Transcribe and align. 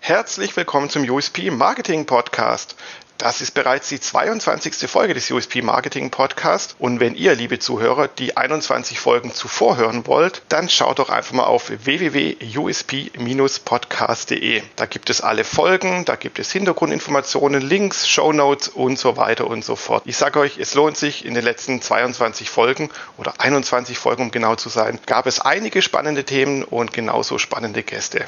Herzlich 0.00 0.56
willkommen 0.56 0.88
zum 0.88 1.02
USP 1.08 1.50
Marketing 1.50 2.06
Podcast. 2.06 2.76
Das 3.18 3.40
ist 3.40 3.50
bereits 3.50 3.88
die 3.88 3.98
22. 3.98 4.88
Folge 4.88 5.12
des 5.12 5.28
USP 5.28 5.60
Marketing 5.60 6.10
Podcast. 6.10 6.76
Und 6.78 7.00
wenn 7.00 7.16
ihr, 7.16 7.34
liebe 7.34 7.58
Zuhörer, 7.58 8.06
die 8.06 8.36
21 8.36 9.00
Folgen 9.00 9.34
zuvor 9.34 9.76
hören 9.76 10.06
wollt, 10.06 10.42
dann 10.48 10.68
schaut 10.68 11.00
doch 11.00 11.10
einfach 11.10 11.32
mal 11.32 11.42
auf 11.42 11.68
www.usp-podcast.de. 11.68 14.62
Da 14.76 14.86
gibt 14.86 15.10
es 15.10 15.20
alle 15.20 15.42
Folgen, 15.42 16.04
da 16.04 16.14
gibt 16.14 16.38
es 16.38 16.52
Hintergrundinformationen, 16.52 17.60
Links, 17.60 18.08
Show 18.08 18.32
Notes 18.32 18.68
und 18.68 19.00
so 19.00 19.16
weiter 19.16 19.48
und 19.48 19.64
so 19.64 19.74
fort. 19.74 20.04
Ich 20.06 20.16
sage 20.16 20.38
euch, 20.38 20.58
es 20.58 20.74
lohnt 20.74 20.96
sich. 20.96 21.24
In 21.24 21.34
den 21.34 21.42
letzten 21.42 21.82
22 21.82 22.48
Folgen 22.48 22.88
oder 23.16 23.40
21 23.40 23.98
Folgen, 23.98 24.22
um 24.22 24.30
genau 24.30 24.54
zu 24.54 24.68
sein, 24.68 25.00
gab 25.06 25.26
es 25.26 25.40
einige 25.40 25.82
spannende 25.82 26.22
Themen 26.22 26.62
und 26.62 26.92
genauso 26.92 27.38
spannende 27.38 27.82
Gäste. 27.82 28.26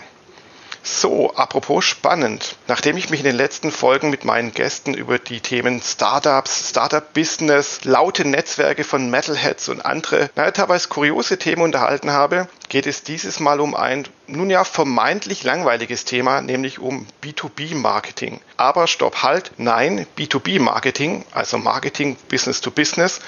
So, 0.82 1.34
apropos 1.34 1.84
spannend. 1.84 2.56
Nachdem 2.66 2.96
ich 2.96 3.10
mich 3.10 3.20
in 3.20 3.26
den 3.26 3.36
letzten 3.36 3.70
Folgen 3.70 4.08
mit 4.08 4.24
meinen 4.24 4.52
Gästen 4.54 4.94
über 4.94 5.18
die 5.18 5.40
Themen 5.40 5.82
Startups, 5.82 6.70
Startup-Business, 6.70 7.84
laute 7.84 8.26
Netzwerke 8.26 8.84
von 8.84 9.10
Metalheads 9.10 9.68
und 9.68 9.84
andere, 9.84 10.30
naja, 10.36 10.50
teilweise 10.52 10.88
kuriose 10.88 11.38
Themen 11.38 11.62
unterhalten 11.62 12.12
habe, 12.12 12.48
geht 12.70 12.86
es 12.86 13.02
dieses 13.02 13.40
Mal 13.40 13.60
um 13.60 13.74
ein, 13.74 14.08
nun 14.26 14.48
ja, 14.48 14.64
vermeintlich 14.64 15.44
langweiliges 15.44 16.06
Thema, 16.06 16.40
nämlich 16.40 16.78
um 16.78 17.06
B2B-Marketing. 17.22 18.40
Aber 18.56 18.86
stopp, 18.86 19.22
halt, 19.22 19.52
nein, 19.58 20.06
B2B-Marketing, 20.16 21.26
also 21.32 21.58
Marketing 21.58 22.16
Business 22.28 22.62
to 22.62 22.70
Business, 22.70 23.20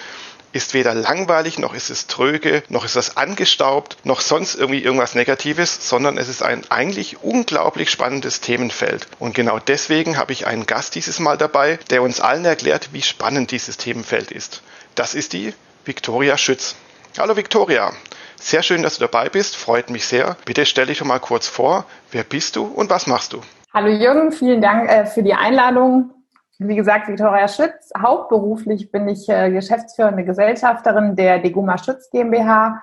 ist 0.53 0.75
weder 0.75 0.95
langweilig, 0.95 1.59
noch 1.59 1.75
ist 1.75 1.91
es 1.91 2.07
tröge, 2.07 2.63
noch 2.69 2.85
ist 2.85 2.97
es 2.97 3.17
angestaubt, 3.17 3.97
noch 4.05 4.21
sonst 4.21 4.55
irgendwie 4.55 4.83
irgendwas 4.83 5.15
Negatives, 5.15 5.89
sondern 5.89 6.19
es 6.19 6.29
ist 6.29 6.43
ein 6.43 6.63
eigentlich 6.71 7.23
unglaublich 7.23 7.91
spannendes 7.91 8.41
Themenfeld. 8.41 9.07
Und 9.19 9.35
genau 9.35 9.59
deswegen 9.59 10.19
habe 10.19 10.33
ich 10.33 10.47
einen 10.47 10.67
Gast 10.67 10.95
dieses 10.95 11.19
Mal 11.19 11.39
dabei, 11.39 11.79
der 11.91 12.03
uns 12.03 12.21
allen 12.21 12.45
erklärt, 12.45 12.91
wie 12.93 13.03
spannend 13.03 13.51
dieses 13.51 13.77
Themenfeld 13.77 14.31
ist. 14.31 14.63
Das 14.95 15.15
ist 15.15 15.33
die 15.33 15.55
Viktoria 15.85 16.37
Schütz. 16.37 16.77
Hallo 17.19 17.37
Viktoria. 17.37 17.93
Sehr 18.37 18.63
schön, 18.63 18.83
dass 18.83 18.97
du 18.97 19.03
dabei 19.03 19.29
bist, 19.29 19.57
freut 19.57 19.91
mich 19.91 20.07
sehr. 20.07 20.37
Bitte 20.45 20.67
stell 20.67 20.87
dich 20.87 20.99
doch 20.99 21.07
mal 21.07 21.21
kurz 21.21 21.47
vor, 21.47 21.85
wer 22.11 22.25
bist 22.25 22.57
du 22.57 22.65
und 22.65 22.91
was 22.91 23.07
machst 23.07 23.33
du? 23.33 23.41
Hallo 23.73 23.89
Jürgen, 23.89 24.33
vielen 24.33 24.61
Dank 24.61 24.91
äh, 24.91 25.07
für 25.07 25.23
die 25.23 25.33
Einladung. 25.33 26.11
Wie 26.59 26.77
gesagt, 26.77 27.09
Viktoria 27.09 27.49
Schütz. 27.49 27.91
Hauptberuflich 27.97 28.91
bin 28.91 29.09
ich 29.09 29.29
äh, 29.29 29.51
geschäftsführende 29.51 30.25
Gesellschafterin 30.25 31.17
der 31.17 31.39
Deguma 31.39 31.79
Schütz 31.79 32.11
GmbH. 32.11 32.83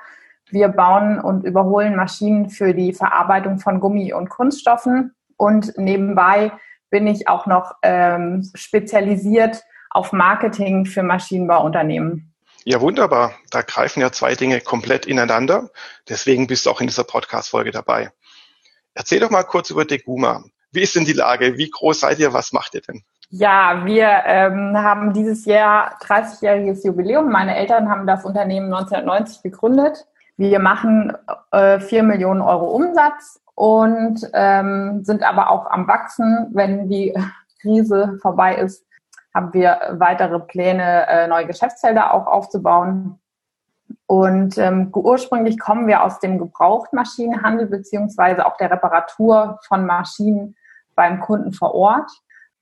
Wir 0.49 0.67
bauen 0.69 1.19
und 1.19 1.45
überholen 1.45 1.95
Maschinen 1.95 2.49
für 2.49 2.73
die 2.73 2.93
Verarbeitung 2.93 3.59
von 3.59 3.79
Gummi 3.79 4.13
und 4.13 4.29
Kunststoffen. 4.29 5.13
Und 5.37 5.77
nebenbei 5.77 6.51
bin 6.89 7.07
ich 7.07 7.27
auch 7.27 7.45
noch 7.45 7.75
ähm, 7.83 8.49
spezialisiert 8.55 9.63
auf 9.91 10.11
Marketing 10.11 10.85
für 10.85 11.03
Maschinenbauunternehmen. 11.03 12.33
Ja, 12.65 12.81
wunderbar. 12.81 13.33
Da 13.51 13.61
greifen 13.61 14.01
ja 14.01 14.11
zwei 14.11 14.35
Dinge 14.35 14.59
komplett 14.59 15.05
ineinander. 15.05 15.69
Deswegen 16.07 16.47
bist 16.47 16.65
du 16.65 16.71
auch 16.71 16.81
in 16.81 16.87
dieser 16.87 17.03
Podcast-Folge 17.03 17.71
dabei. 17.71 18.11
Erzähl 18.93 19.19
doch 19.19 19.29
mal 19.29 19.43
kurz 19.43 19.69
über 19.69 19.85
Deguma. 19.85 20.43
Wie 20.71 20.81
ist 20.81 20.95
denn 20.95 21.05
die 21.05 21.13
Lage? 21.13 21.57
Wie 21.57 21.69
groß 21.69 22.01
seid 22.01 22.19
ihr? 22.19 22.33
Was 22.33 22.51
macht 22.51 22.75
ihr 22.75 22.81
denn? 22.81 23.03
Ja, 23.31 23.85
wir 23.85 24.07
ähm, 24.25 24.75
haben 24.75 25.13
dieses 25.13 25.45
Jahr 25.45 25.99
30-jähriges 25.99 26.83
Jubiläum. 26.83 27.29
Meine 27.29 27.55
Eltern 27.55 27.87
haben 27.87 28.07
das 28.07 28.25
Unternehmen 28.25 28.73
1990 28.73 29.43
gegründet. 29.43 30.07
Wir 30.37 30.57
machen 30.57 31.15
äh, 31.51 31.79
4 31.79 32.01
Millionen 32.01 32.41
Euro 32.41 32.65
Umsatz 32.71 33.39
und 33.53 34.27
ähm, 34.33 35.03
sind 35.03 35.21
aber 35.21 35.51
auch 35.51 35.69
am 35.69 35.87
Wachsen. 35.87 36.47
Wenn 36.53 36.89
die 36.89 37.13
Krise 37.61 38.17
vorbei 38.19 38.55
ist, 38.55 38.83
haben 39.35 39.53
wir 39.53 39.79
weitere 39.91 40.39
Pläne, 40.39 41.05
äh, 41.07 41.27
neue 41.27 41.45
Geschäftsfelder 41.45 42.15
auch 42.15 42.25
aufzubauen. 42.25 43.19
Und 44.07 44.57
ähm, 44.57 44.89
ursprünglich 44.91 45.59
kommen 45.59 45.85
wir 45.85 46.01
aus 46.03 46.19
dem 46.19 46.39
Gebrauchtmaschinenhandel 46.39 47.67
beziehungsweise 47.67 48.47
auch 48.47 48.57
der 48.57 48.71
Reparatur 48.71 49.59
von 49.67 49.85
Maschinen 49.85 50.55
beim 50.95 51.19
Kunden 51.19 51.53
vor 51.53 51.75
Ort 51.75 52.09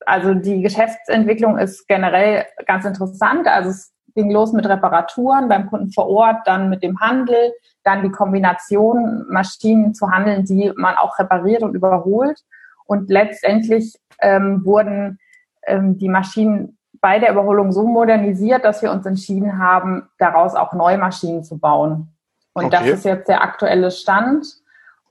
also 0.06 0.34
die 0.34 0.62
Geschäftsentwicklung 0.62 1.58
ist 1.58 1.88
generell 1.88 2.46
ganz 2.66 2.86
interessant. 2.86 3.48
Also 3.48 3.70
es 3.70 3.94
ging 4.16 4.32
los 4.32 4.52
mit 4.54 4.68
Reparaturen 4.68 5.48
beim 5.48 5.70
Kunden 5.70 5.92
vor 5.92 6.08
Ort, 6.10 6.46
dann 6.46 6.70
mit 6.70 6.84
dem 6.84 7.00
Handel, 7.00 7.54
dann 7.84 8.04
die 8.04 8.12
Kombination 8.12 9.26
Maschinen 9.30 9.94
zu 9.94 10.10
handeln, 10.10 10.44
die 10.46 10.72
man 10.76 10.96
auch 10.96 11.20
repariert 11.20 11.62
und 11.62 11.76
überholt. 11.76 12.40
Und 12.86 13.10
letztendlich 13.10 13.96
ähm, 14.22 14.66
wurden 14.66 15.20
ähm, 15.66 15.98
die 15.98 16.10
Maschinen 16.10 16.78
bei 17.00 17.20
der 17.20 17.32
Überholung 17.32 17.72
so 17.72 17.86
modernisiert, 17.86 18.66
dass 18.66 18.82
wir 18.82 18.92
uns 18.92 19.06
entschieden 19.06 19.60
haben, 19.60 20.10
daraus 20.18 20.56
auch 20.56 20.74
neue 20.74 20.98
Maschinen 20.98 21.44
zu 21.44 21.60
bauen. 21.60 22.14
Und 22.54 22.66
okay. 22.66 22.78
das 22.80 22.88
ist 22.88 23.06
jetzt 23.06 23.28
der 23.30 23.44
aktuelle 23.44 23.92
Stand. 23.92 24.48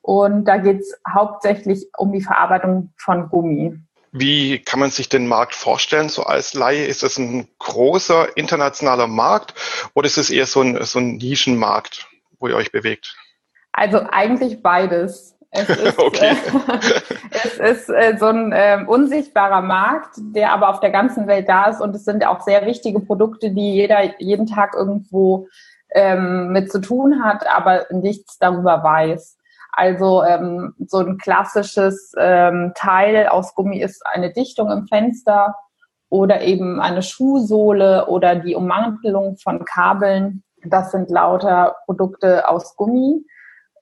Und 0.02 0.46
da 0.46 0.56
geht 0.56 0.80
es 0.80 1.00
hauptsächlich 1.08 1.88
um 1.96 2.12
die 2.12 2.22
Verarbeitung 2.22 2.92
von 2.96 3.28
Gummi. 3.28 3.78
Wie 4.18 4.60
kann 4.60 4.80
man 4.80 4.90
sich 4.90 5.10
den 5.10 5.26
Markt 5.26 5.54
vorstellen, 5.54 6.08
so 6.08 6.22
als 6.22 6.54
Laie? 6.54 6.86
Ist 6.86 7.02
das 7.02 7.18
ein 7.18 7.48
großer 7.58 8.36
internationaler 8.36 9.06
Markt 9.06 9.54
oder 9.94 10.06
ist 10.06 10.16
es 10.16 10.30
eher 10.30 10.46
so 10.46 10.62
ein, 10.62 10.82
so 10.84 10.98
ein 10.98 11.16
Nischenmarkt, 11.16 12.08
wo 12.38 12.48
ihr 12.48 12.56
euch 12.56 12.72
bewegt? 12.72 13.14
Also 13.72 14.00
eigentlich 14.10 14.62
beides. 14.62 15.36
Es 15.50 15.68
ist, 15.68 15.98
okay. 15.98 16.34
äh, 16.34 17.00
es 17.44 17.58
ist 17.58 17.90
äh, 17.90 18.16
so 18.18 18.26
ein 18.26 18.52
äh, 18.52 18.82
unsichtbarer 18.86 19.60
Markt, 19.60 20.14
der 20.16 20.52
aber 20.52 20.70
auf 20.70 20.80
der 20.80 20.90
ganzen 20.90 21.26
Welt 21.26 21.48
da 21.48 21.66
ist 21.66 21.82
und 21.82 21.94
es 21.94 22.04
sind 22.04 22.26
auch 22.26 22.40
sehr 22.40 22.64
wichtige 22.64 23.00
Produkte, 23.00 23.50
die 23.50 23.74
jeder 23.74 24.18
jeden 24.18 24.46
Tag 24.46 24.74
irgendwo 24.74 25.48
ähm, 25.90 26.52
mit 26.52 26.72
zu 26.72 26.80
tun 26.80 27.22
hat, 27.22 27.46
aber 27.46 27.86
nichts 27.90 28.38
darüber 28.38 28.82
weiß. 28.82 29.36
Also 29.76 30.24
ähm, 30.24 30.74
so 30.86 30.98
ein 30.98 31.18
klassisches 31.18 32.14
ähm, 32.18 32.72
Teil 32.74 33.28
aus 33.28 33.54
Gummi 33.54 33.78
ist 33.78 34.02
eine 34.06 34.32
Dichtung 34.32 34.70
im 34.70 34.86
Fenster 34.86 35.54
oder 36.08 36.40
eben 36.40 36.80
eine 36.80 37.02
Schuhsohle 37.02 38.06
oder 38.06 38.36
die 38.36 38.54
Ummantelung 38.54 39.36
von 39.36 39.66
Kabeln. 39.66 40.42
Das 40.64 40.92
sind 40.92 41.10
lauter 41.10 41.76
Produkte 41.84 42.48
aus 42.48 42.74
Gummi. 42.76 43.22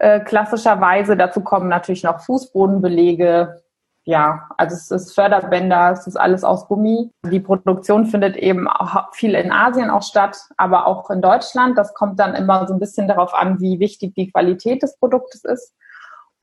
Äh, 0.00 0.18
klassischerweise 0.20 1.16
dazu 1.16 1.42
kommen 1.42 1.68
natürlich 1.68 2.02
noch 2.02 2.20
Fußbodenbelege, 2.20 3.62
ja, 4.06 4.48
also 4.58 4.74
es 4.74 4.90
ist 4.90 5.14
Förderbänder, 5.14 5.92
es 5.92 6.06
ist 6.06 6.16
alles 6.16 6.44
aus 6.44 6.66
Gummi. 6.66 7.10
Die 7.24 7.40
Produktion 7.40 8.04
findet 8.04 8.36
eben 8.36 8.68
auch 8.68 9.14
viel 9.14 9.34
in 9.34 9.50
Asien 9.50 9.90
auch 9.90 10.02
statt, 10.02 10.36
aber 10.58 10.86
auch 10.86 11.08
in 11.08 11.22
Deutschland. 11.22 11.78
Das 11.78 11.94
kommt 11.94 12.20
dann 12.20 12.34
immer 12.34 12.66
so 12.66 12.74
ein 12.74 12.80
bisschen 12.80 13.08
darauf 13.08 13.32
an, 13.32 13.60
wie 13.60 13.78
wichtig 13.78 14.14
die 14.14 14.30
Qualität 14.30 14.82
des 14.82 14.98
Produktes 14.98 15.44
ist. 15.44 15.72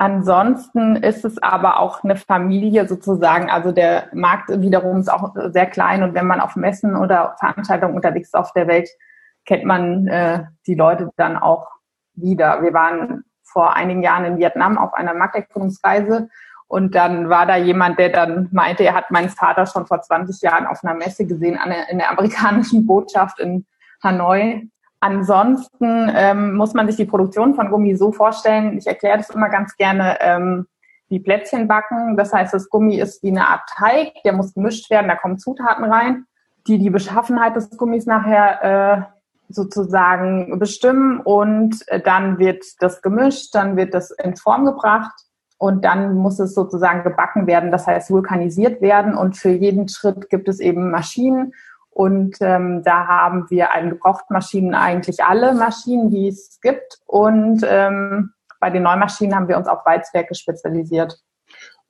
Ansonsten 0.02 0.96
ist 0.96 1.24
es 1.26 1.38
aber 1.44 1.80
auch 1.80 2.04
eine 2.04 2.16
Familie 2.16 2.88
sozusagen. 2.88 3.52
Also 3.52 3.72
der 3.72 4.08
Markt 4.14 4.50
wiederum 4.50 4.98
ist 4.98 5.14
auch 5.14 5.36
sehr 5.52 5.68
klein 5.68 6.02
und 6.02 6.16
wenn 6.16 6.26
man 6.26 6.40
auf 6.40 6.56
Messen 6.56 6.96
oder 6.96 7.36
Veranstaltungen 7.38 7.94
unterwegs 7.94 8.30
ist 8.30 8.34
auf 8.34 8.52
der 8.54 8.68
Welt, 8.68 8.90
kennt 9.46 9.64
man 9.64 10.08
äh, 10.08 10.46
die 10.66 10.74
Leute 10.74 11.12
dann 11.18 11.38
auch 11.38 11.68
wieder. 12.16 12.64
Wir 12.64 12.74
waren 12.74 13.26
vor 13.44 13.76
einigen 13.76 14.02
Jahren 14.02 14.26
in 14.26 14.38
Vietnam 14.40 14.80
auf 14.80 14.92
einer 14.96 15.14
Markterkundungsreise 15.14 16.30
und 16.66 16.96
dann 16.96 17.30
war 17.30 17.46
da 17.46 17.58
jemand, 17.58 18.00
der 18.00 18.10
dann 18.10 18.50
meinte, 18.52 18.84
er 18.84 18.96
hat 18.96 19.12
meinen 19.12 19.30
Vater 19.30 19.68
schon 19.68 19.86
vor 19.86 20.02
20 20.02 20.42
Jahren 20.42 20.66
auf 20.66 20.84
einer 20.84 20.96
Messe 20.96 21.28
gesehen, 21.28 21.60
in 21.92 22.00
der 22.00 22.10
amerikanischen 22.10 22.88
Botschaft 22.88 23.40
in 23.40 23.68
Hanoi. 24.04 24.68
Ansonsten 25.02 26.12
ähm, 26.16 26.54
muss 26.54 26.76
man 26.76 26.86
sich 26.86 26.96
die 26.96 27.06
Produktion 27.06 27.56
von 27.56 27.72
Gummi 27.72 27.96
so 27.96 28.12
vorstellen, 28.12 28.78
ich 28.78 28.86
erkläre 28.86 29.18
das 29.18 29.32
immer 29.32 29.50
ganz 29.50 29.76
gerne, 29.76 30.18
ähm, 30.22 30.68
wie 31.10 31.20
Plätzchen 31.20 31.68
backen. 31.68 32.16
Das 32.18 32.32
heißt, 32.32 32.54
das 32.54 32.70
Gummi 32.70 33.00
ist 33.00 33.24
wie 33.24 33.30
eine 33.30 33.48
Art 33.48 33.68
Teig, 33.68 34.14
der 34.24 34.34
muss 34.34 34.54
gemischt 34.54 34.92
werden, 34.92 35.08
da 35.08 35.16
kommen 35.16 35.40
Zutaten 35.40 35.86
rein, 35.86 36.26
die 36.68 36.78
die 36.78 36.92
Beschaffenheit 36.92 37.56
des 37.56 37.76
Gummis 37.78 38.06
nachher 38.06 38.64
äh, 38.64 39.02
sozusagen 39.50 40.60
bestimmen 40.60 41.20
und 41.20 41.84
äh, 41.88 42.00
dann 42.00 42.38
wird 42.38 42.64
das 42.80 43.02
gemischt, 43.02 43.56
dann 43.56 43.76
wird 43.78 43.96
das 43.96 44.12
in 44.12 44.36
Form 44.38 44.66
gebracht 44.66 45.14
und 45.58 45.84
dann 45.84 46.16
muss 46.16 46.40
es 46.40 46.54
sozusagen 46.54 47.04
gebacken 47.04 47.48
werden, 47.48 47.72
das 47.72 47.88
heißt 47.88 48.12
vulkanisiert 48.12 48.82
werden 48.82 49.16
und 49.16 49.36
für 49.36 49.50
jeden 49.50 49.90
Schritt 49.90 50.30
gibt 50.30 50.48
es 50.48 50.60
eben 50.60 50.92
Maschinen 50.92 51.54
und 51.92 52.38
ähm, 52.40 52.84
da 52.84 53.06
haben 53.06 53.50
wir 53.50 53.74
an 53.74 53.90
Gebrauchtmaschinen 53.90 54.74
eigentlich 54.74 55.24
alle 55.24 55.54
Maschinen, 55.54 56.10
die 56.10 56.30
es 56.30 56.60
gibt. 56.62 57.00
Und 57.06 57.64
ähm, 57.68 58.32
bei 58.60 58.70
den 58.70 58.84
Neumaschinen 58.84 59.36
haben 59.36 59.50
wir 59.50 59.58
uns 59.58 59.68
auf 59.68 59.86
Walzwerke 59.86 60.34
spezialisiert. 60.34 61.20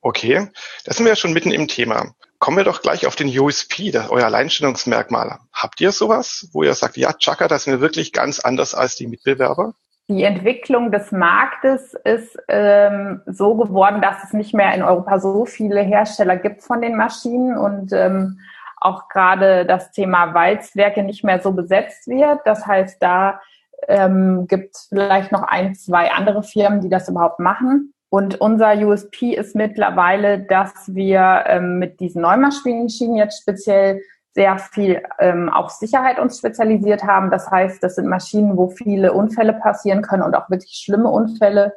Okay, 0.00 0.48
da 0.84 0.92
sind 0.92 1.06
wir 1.06 1.12
ja 1.12 1.16
schon 1.16 1.32
mitten 1.32 1.52
im 1.52 1.68
Thema. 1.68 2.12
kommen 2.40 2.56
wir 2.56 2.64
doch 2.64 2.82
gleich 2.82 3.06
auf 3.06 3.14
den 3.14 3.28
USP, 3.38 3.92
das, 3.92 4.10
euer 4.10 4.24
Alleinstellungsmerkmal. 4.24 5.38
Habt 5.52 5.80
ihr 5.80 5.92
sowas, 5.92 6.48
wo 6.52 6.64
ihr 6.64 6.74
sagt, 6.74 6.96
ja, 6.96 7.12
Chaka, 7.12 7.46
das 7.46 7.64
sind 7.64 7.74
wir 7.74 7.80
wirklich 7.80 8.12
ganz 8.12 8.40
anders 8.40 8.74
als 8.74 8.96
die 8.96 9.06
Mitbewerber? 9.06 9.74
Die 10.08 10.24
Entwicklung 10.24 10.90
des 10.90 11.12
Marktes 11.12 11.94
ist 12.02 12.36
ähm, 12.48 13.22
so 13.26 13.54
geworden, 13.54 14.02
dass 14.02 14.24
es 14.24 14.32
nicht 14.32 14.52
mehr 14.52 14.74
in 14.74 14.82
Europa 14.82 15.20
so 15.20 15.46
viele 15.46 15.82
Hersteller 15.82 16.36
gibt 16.36 16.64
von 16.64 16.82
den 16.82 16.96
Maschinen 16.96 17.56
und 17.56 17.92
ähm, 17.92 18.40
auch 18.84 19.08
gerade 19.08 19.66
das 19.66 19.90
Thema 19.92 20.34
Walzwerke 20.34 21.02
nicht 21.02 21.24
mehr 21.24 21.40
so 21.40 21.52
besetzt 21.52 22.06
wird. 22.08 22.40
Das 22.44 22.66
heißt, 22.66 23.02
da 23.02 23.40
ähm, 23.88 24.46
gibt 24.46 24.76
es 24.76 24.86
vielleicht 24.88 25.32
noch 25.32 25.42
ein, 25.42 25.74
zwei 25.74 26.10
andere 26.12 26.42
Firmen, 26.42 26.80
die 26.80 26.88
das 26.88 27.08
überhaupt 27.08 27.40
machen. 27.40 27.94
Und 28.10 28.40
unser 28.40 28.74
USP 28.74 29.34
ist 29.34 29.56
mittlerweile, 29.56 30.40
dass 30.40 30.72
wir 30.94 31.44
ähm, 31.46 31.78
mit 31.78 31.98
diesen 32.00 32.22
Neumaschinen 32.22 33.16
jetzt 33.16 33.40
speziell 33.40 34.02
sehr 34.34 34.58
viel 34.58 35.02
ähm, 35.18 35.48
auf 35.48 35.70
Sicherheit 35.70 36.18
uns 36.18 36.38
spezialisiert 36.38 37.04
haben. 37.04 37.30
Das 37.30 37.50
heißt, 37.50 37.82
das 37.82 37.96
sind 37.96 38.08
Maschinen, 38.08 38.56
wo 38.56 38.68
viele 38.68 39.12
Unfälle 39.12 39.54
passieren 39.54 40.02
können 40.02 40.22
und 40.22 40.34
auch 40.34 40.48
wirklich 40.50 40.82
schlimme 40.84 41.08
Unfälle. 41.08 41.74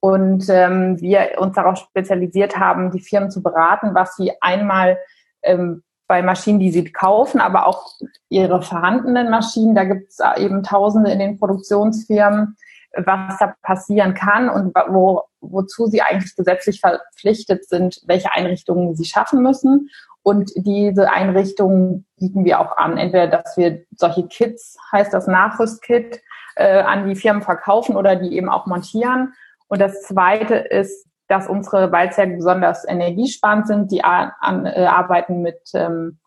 Und 0.00 0.46
ähm, 0.48 1.00
wir 1.00 1.38
uns 1.38 1.54
darauf 1.54 1.78
spezialisiert 1.78 2.58
haben, 2.58 2.90
die 2.90 3.00
Firmen 3.00 3.30
zu 3.30 3.42
beraten, 3.42 3.94
was 3.94 4.14
sie 4.16 4.32
einmal 4.40 4.98
ähm, 5.42 5.82
bei 6.08 6.22
Maschinen, 6.22 6.58
die 6.58 6.72
sie 6.72 6.90
kaufen, 6.90 7.40
aber 7.40 7.66
auch 7.66 7.92
ihre 8.30 8.62
vorhandenen 8.62 9.30
Maschinen, 9.30 9.74
da 9.74 9.84
gibt 9.84 10.10
es 10.10 10.18
eben 10.38 10.62
Tausende 10.62 11.10
in 11.12 11.18
den 11.18 11.38
Produktionsfirmen, 11.38 12.56
was 12.96 13.38
da 13.38 13.54
passieren 13.62 14.14
kann 14.14 14.48
und 14.48 14.74
wo, 14.88 15.22
wozu 15.40 15.86
sie 15.86 16.02
eigentlich 16.02 16.34
gesetzlich 16.34 16.80
verpflichtet 16.80 17.68
sind, 17.68 18.00
welche 18.06 18.32
Einrichtungen 18.32 18.96
sie 18.96 19.04
schaffen 19.04 19.42
müssen. 19.42 19.90
Und 20.22 20.50
diese 20.56 21.10
Einrichtungen 21.10 22.06
bieten 22.18 22.44
wir 22.44 22.60
auch 22.60 22.76
an. 22.76 22.96
Entweder, 22.98 23.28
dass 23.28 23.56
wir 23.56 23.84
solche 23.96 24.26
Kits, 24.26 24.76
heißt 24.90 25.12
das 25.12 25.26
Nachrüstkit, 25.26 26.22
äh, 26.56 26.80
an 26.80 27.08
die 27.08 27.16
Firmen 27.16 27.42
verkaufen 27.42 27.96
oder 27.96 28.16
die 28.16 28.34
eben 28.34 28.48
auch 28.48 28.66
montieren. 28.66 29.34
Und 29.68 29.80
das 29.80 30.02
Zweite 30.02 30.54
ist, 30.54 31.07
dass 31.28 31.46
unsere 31.46 31.92
Walzwerke 31.92 32.36
besonders 32.36 32.86
energiesparend 32.86 33.66
sind. 33.66 33.92
Die 33.92 34.02
an, 34.02 34.66
äh, 34.66 34.86
arbeiten 34.86 35.42
mit 35.42 35.60
ähm, 35.74 36.18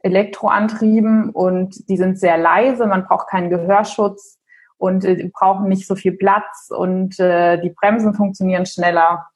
Elektroantrieben 0.00 1.30
und 1.30 1.88
die 1.88 1.96
sind 1.96 2.18
sehr 2.18 2.38
leise. 2.38 2.86
Man 2.86 3.06
braucht 3.06 3.28
keinen 3.28 3.50
Gehörschutz 3.50 4.38
und 4.76 5.04
äh, 5.04 5.30
brauchen 5.32 5.68
nicht 5.68 5.86
so 5.86 5.94
viel 5.94 6.12
Platz 6.12 6.68
und 6.70 7.18
äh, 7.18 7.60
die 7.60 7.70
Bremsen 7.70 8.14
funktionieren 8.14 8.66
schneller. 8.66 9.28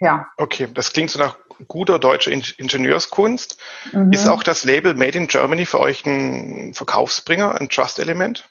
Ja. 0.00 0.26
Okay, 0.36 0.68
das 0.72 0.92
klingt 0.92 1.10
so 1.10 1.18
nach 1.18 1.36
guter 1.68 1.98
deutscher 1.98 2.32
Ingenieurskunst. 2.32 3.60
Mhm. 3.92 4.12
Ist 4.12 4.28
auch 4.28 4.42
das 4.42 4.64
Label 4.64 4.94
Made 4.94 5.16
in 5.16 5.28
Germany 5.28 5.64
für 5.64 5.80
euch 5.80 6.04
ein 6.06 6.74
Verkaufsbringer, 6.74 7.60
ein 7.60 7.68
Trust-Element? 7.68 8.50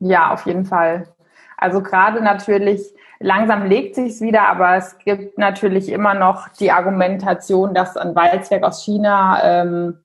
Ja, 0.00 0.32
auf 0.32 0.46
jeden 0.46 0.66
Fall. 0.66 1.14
Also 1.56 1.82
gerade 1.82 2.22
natürlich, 2.22 2.82
langsam 3.20 3.66
legt 3.66 3.94
sich's 3.94 4.20
wieder, 4.20 4.48
aber 4.48 4.76
es 4.76 4.98
gibt 4.98 5.38
natürlich 5.38 5.90
immer 5.90 6.14
noch 6.14 6.48
die 6.48 6.72
Argumentation, 6.72 7.74
dass 7.74 7.96
ein 7.96 8.14
Walzwerk 8.14 8.64
aus 8.64 8.82
China 8.82 9.40
ähm, 9.42 9.98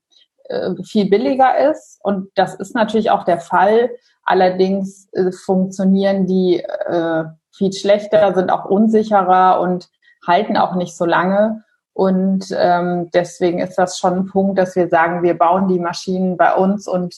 äh, 0.44 0.70
viel 0.84 1.08
billiger 1.08 1.70
ist. 1.70 1.98
Und 2.02 2.30
das 2.34 2.54
ist 2.54 2.74
natürlich 2.74 3.10
auch 3.10 3.24
der 3.24 3.40
Fall. 3.40 3.90
Allerdings 4.22 5.08
äh, 5.12 5.32
funktionieren 5.32 6.26
die 6.26 6.60
äh, 6.60 7.24
viel 7.56 7.72
schlechter, 7.72 8.34
sind 8.34 8.50
auch 8.50 8.66
unsicherer 8.66 9.60
und 9.60 9.88
halten 10.26 10.56
auch 10.56 10.74
nicht 10.74 10.96
so 10.96 11.06
lange. 11.06 11.64
Und 11.94 12.54
ähm, 12.54 13.10
deswegen 13.14 13.60
ist 13.60 13.78
das 13.78 13.98
schon 13.98 14.14
ein 14.14 14.26
Punkt, 14.26 14.58
dass 14.58 14.76
wir 14.76 14.88
sagen, 14.88 15.22
wir 15.22 15.38
bauen 15.38 15.68
die 15.68 15.78
Maschinen 15.78 16.36
bei 16.36 16.52
uns 16.54 16.86
und 16.86 17.16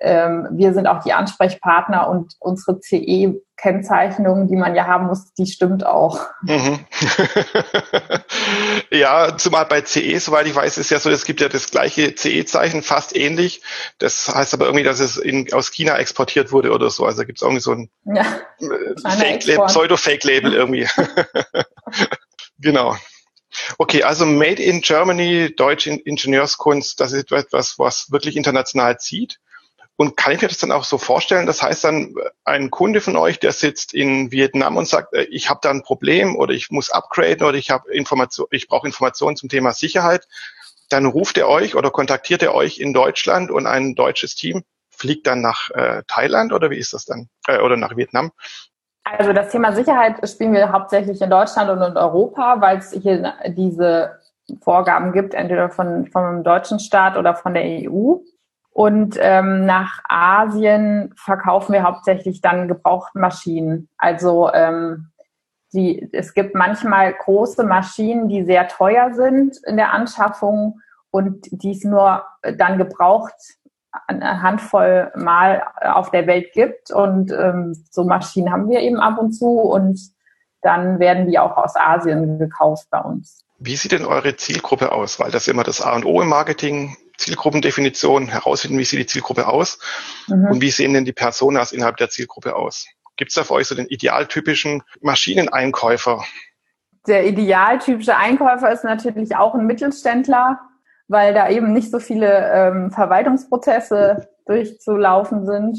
ähm, 0.00 0.48
wir 0.52 0.72
sind 0.72 0.86
auch 0.86 1.02
die 1.02 1.12
Ansprechpartner 1.12 2.08
und 2.08 2.34
unsere 2.38 2.80
CE-Kennzeichnung, 2.80 4.48
die 4.48 4.56
man 4.56 4.74
ja 4.74 4.86
haben 4.86 5.06
muss, 5.06 5.34
die 5.34 5.46
stimmt 5.46 5.84
auch. 5.84 6.20
Mhm. 6.40 6.80
ja, 8.90 9.36
zumal 9.36 9.66
bei 9.66 9.82
CE, 9.82 10.18
soweit 10.18 10.46
ich 10.46 10.54
weiß, 10.54 10.78
ist 10.78 10.90
ja 10.90 10.98
so, 10.98 11.10
es 11.10 11.26
gibt 11.26 11.42
ja 11.42 11.50
das 11.50 11.70
gleiche 11.70 12.14
CE-Zeichen, 12.14 12.82
fast 12.82 13.14
ähnlich. 13.14 13.62
Das 13.98 14.34
heißt 14.34 14.54
aber 14.54 14.66
irgendwie, 14.66 14.84
dass 14.84 15.00
es 15.00 15.18
in, 15.18 15.52
aus 15.52 15.70
China 15.70 15.98
exportiert 15.98 16.50
wurde 16.50 16.72
oder 16.72 16.88
so. 16.88 17.04
Also 17.04 17.24
gibt 17.24 17.38
es 17.38 17.42
irgendwie 17.42 17.60
so 17.60 17.72
ein 17.72 17.90
ja, 18.04 18.24
äh, 18.60 19.66
Pseudo-Fake-Label 19.66 20.54
irgendwie. 20.54 20.88
genau. 22.58 22.96
Okay, 23.76 24.02
also 24.02 24.24
Made 24.24 24.62
in 24.62 24.80
Germany, 24.80 25.54
deutsche 25.54 25.90
Ingenieurskunst, 25.90 27.00
das 27.00 27.12
ist 27.12 27.32
etwas, 27.32 27.78
was 27.78 28.10
wirklich 28.10 28.36
international 28.36 28.98
zieht. 28.98 29.40
Und 30.00 30.16
kann 30.16 30.32
ich 30.32 30.40
mir 30.40 30.48
das 30.48 30.56
dann 30.56 30.72
auch 30.72 30.84
so 30.84 30.96
vorstellen? 30.96 31.44
Das 31.44 31.62
heißt 31.62 31.84
dann, 31.84 32.14
ein 32.46 32.70
Kunde 32.70 33.02
von 33.02 33.18
euch, 33.18 33.38
der 33.38 33.52
sitzt 33.52 33.92
in 33.92 34.32
Vietnam 34.32 34.78
und 34.78 34.88
sagt, 34.88 35.12
äh, 35.12 35.24
ich 35.24 35.50
habe 35.50 35.60
da 35.62 35.68
ein 35.68 35.82
Problem 35.82 36.36
oder 36.36 36.54
ich 36.54 36.70
muss 36.70 36.88
upgraden 36.88 37.46
oder 37.46 37.58
ich 37.58 37.70
habe 37.70 37.92
Information, 37.92 38.46
ich 38.50 38.66
brauche 38.66 38.86
Informationen 38.86 39.36
zum 39.36 39.50
Thema 39.50 39.72
Sicherheit, 39.72 40.26
dann 40.88 41.04
ruft 41.04 41.36
er 41.36 41.50
euch 41.50 41.76
oder 41.76 41.90
kontaktiert 41.90 42.42
er 42.42 42.54
euch 42.54 42.78
in 42.78 42.94
Deutschland 42.94 43.50
und 43.50 43.66
ein 43.66 43.94
deutsches 43.94 44.34
Team 44.36 44.62
fliegt 44.88 45.26
dann 45.26 45.42
nach 45.42 45.68
äh, 45.72 46.02
Thailand 46.06 46.54
oder 46.54 46.70
wie 46.70 46.78
ist 46.78 46.94
das 46.94 47.04
dann? 47.04 47.28
Äh, 47.46 47.58
oder 47.58 47.76
nach 47.76 47.94
Vietnam? 47.94 48.32
Also 49.04 49.34
das 49.34 49.52
Thema 49.52 49.72
Sicherheit 49.72 50.26
spielen 50.26 50.54
wir 50.54 50.72
hauptsächlich 50.72 51.20
in 51.20 51.28
Deutschland 51.28 51.68
und 51.68 51.82
in 51.82 51.98
Europa, 51.98 52.58
weil 52.58 52.78
es 52.78 52.92
hier 52.92 53.34
diese 53.48 54.18
Vorgaben 54.62 55.12
gibt, 55.12 55.34
entweder 55.34 55.68
von, 55.68 56.06
vom 56.06 56.42
deutschen 56.42 56.80
Staat 56.80 57.18
oder 57.18 57.34
von 57.34 57.52
der 57.52 57.64
EU. 57.64 58.16
Und 58.72 59.16
ähm, 59.20 59.66
nach 59.66 60.00
Asien 60.08 61.12
verkaufen 61.16 61.72
wir 61.72 61.82
hauptsächlich 61.82 62.40
dann 62.40 62.68
Gebrauchtmaschinen. 62.68 63.88
Also 63.98 64.52
ähm, 64.52 65.10
die, 65.72 66.08
es 66.12 66.34
gibt 66.34 66.54
manchmal 66.54 67.12
große 67.12 67.64
Maschinen, 67.64 68.28
die 68.28 68.44
sehr 68.44 68.68
teuer 68.68 69.12
sind 69.14 69.56
in 69.66 69.76
der 69.76 69.92
Anschaffung 69.92 70.80
und 71.10 71.46
die 71.50 71.72
es 71.72 71.84
nur 71.84 72.24
dann 72.56 72.78
gebraucht 72.78 73.34
eine 74.06 74.42
Handvoll 74.42 75.10
Mal 75.16 75.64
auf 75.80 76.10
der 76.10 76.26
Welt 76.26 76.52
gibt. 76.52 76.90
Und 76.90 77.32
ähm, 77.32 77.84
so 77.90 78.04
Maschinen 78.04 78.52
haben 78.52 78.68
wir 78.68 78.80
eben 78.80 78.98
ab 78.98 79.18
und 79.18 79.32
zu 79.32 79.46
und 79.46 80.00
dann 80.62 80.98
werden 80.98 81.28
die 81.28 81.38
auch 81.38 81.56
aus 81.56 81.74
Asien 81.76 82.38
gekauft 82.38 82.86
bei 82.90 83.00
uns. 83.00 83.44
Wie 83.58 83.76
sieht 83.76 83.92
denn 83.92 84.04
eure 84.04 84.36
Zielgruppe 84.36 84.92
aus? 84.92 85.18
Weil 85.18 85.30
das 85.30 85.48
immer 85.48 85.64
das 85.64 85.80
A 85.82 85.94
und 85.94 86.04
O 86.04 86.20
im 86.20 86.28
Marketing. 86.28 86.96
Zielgruppendefinition, 87.20 88.28
herausfinden, 88.28 88.78
wie 88.78 88.84
sieht 88.84 88.98
die 88.98 89.06
Zielgruppe 89.06 89.46
aus 89.46 89.78
mhm. 90.26 90.46
und 90.46 90.60
wie 90.60 90.70
sehen 90.70 90.94
denn 90.94 91.04
die 91.04 91.12
Personas 91.12 91.72
innerhalb 91.72 91.96
der 91.98 92.10
Zielgruppe 92.10 92.56
aus. 92.56 92.86
Gibt 93.16 93.30
es 93.30 93.34
da 93.34 93.44
für 93.44 93.54
euch 93.54 93.68
so 93.68 93.74
den 93.74 93.86
idealtypischen 93.86 94.82
Maschineneinkäufer? 95.02 96.24
Der 97.06 97.26
idealtypische 97.26 98.16
Einkäufer 98.16 98.72
ist 98.72 98.84
natürlich 98.84 99.36
auch 99.36 99.54
ein 99.54 99.66
Mittelständler, 99.66 100.58
weil 101.08 101.34
da 101.34 101.48
eben 101.48 101.72
nicht 101.72 101.90
so 101.90 101.98
viele 101.98 102.50
ähm, 102.52 102.90
Verwaltungsprozesse 102.90 104.28
durchzulaufen 104.46 105.46
sind. 105.46 105.78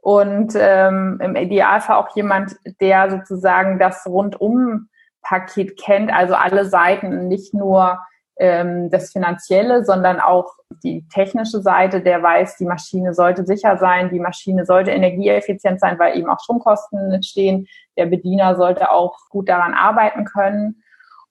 Und 0.00 0.52
ähm, 0.56 1.18
im 1.22 1.34
Idealfall 1.34 1.96
auch 1.96 2.14
jemand, 2.14 2.56
der 2.80 3.10
sozusagen 3.10 3.78
das 3.78 4.06
Rundum-Paket 4.06 5.76
kennt, 5.76 6.12
also 6.12 6.34
alle 6.34 6.64
Seiten, 6.64 7.26
nicht 7.26 7.52
nur 7.52 7.98
ähm, 8.38 8.90
das 8.90 9.12
Finanzielle, 9.12 9.84
sondern 9.84 10.20
auch 10.20 10.54
die 10.82 11.06
technische 11.08 11.60
Seite, 11.60 12.00
der 12.00 12.22
weiß, 12.22 12.56
die 12.56 12.64
Maschine 12.64 13.14
sollte 13.14 13.44
sicher 13.44 13.76
sein, 13.78 14.10
die 14.10 14.20
Maschine 14.20 14.64
sollte 14.64 14.90
energieeffizient 14.90 15.80
sein, 15.80 15.98
weil 15.98 16.16
eben 16.16 16.28
auch 16.28 16.40
Stromkosten 16.40 17.12
entstehen. 17.12 17.66
Der 17.96 18.06
Bediener 18.06 18.56
sollte 18.56 18.90
auch 18.90 19.16
gut 19.30 19.48
daran 19.48 19.74
arbeiten 19.74 20.24
können 20.24 20.82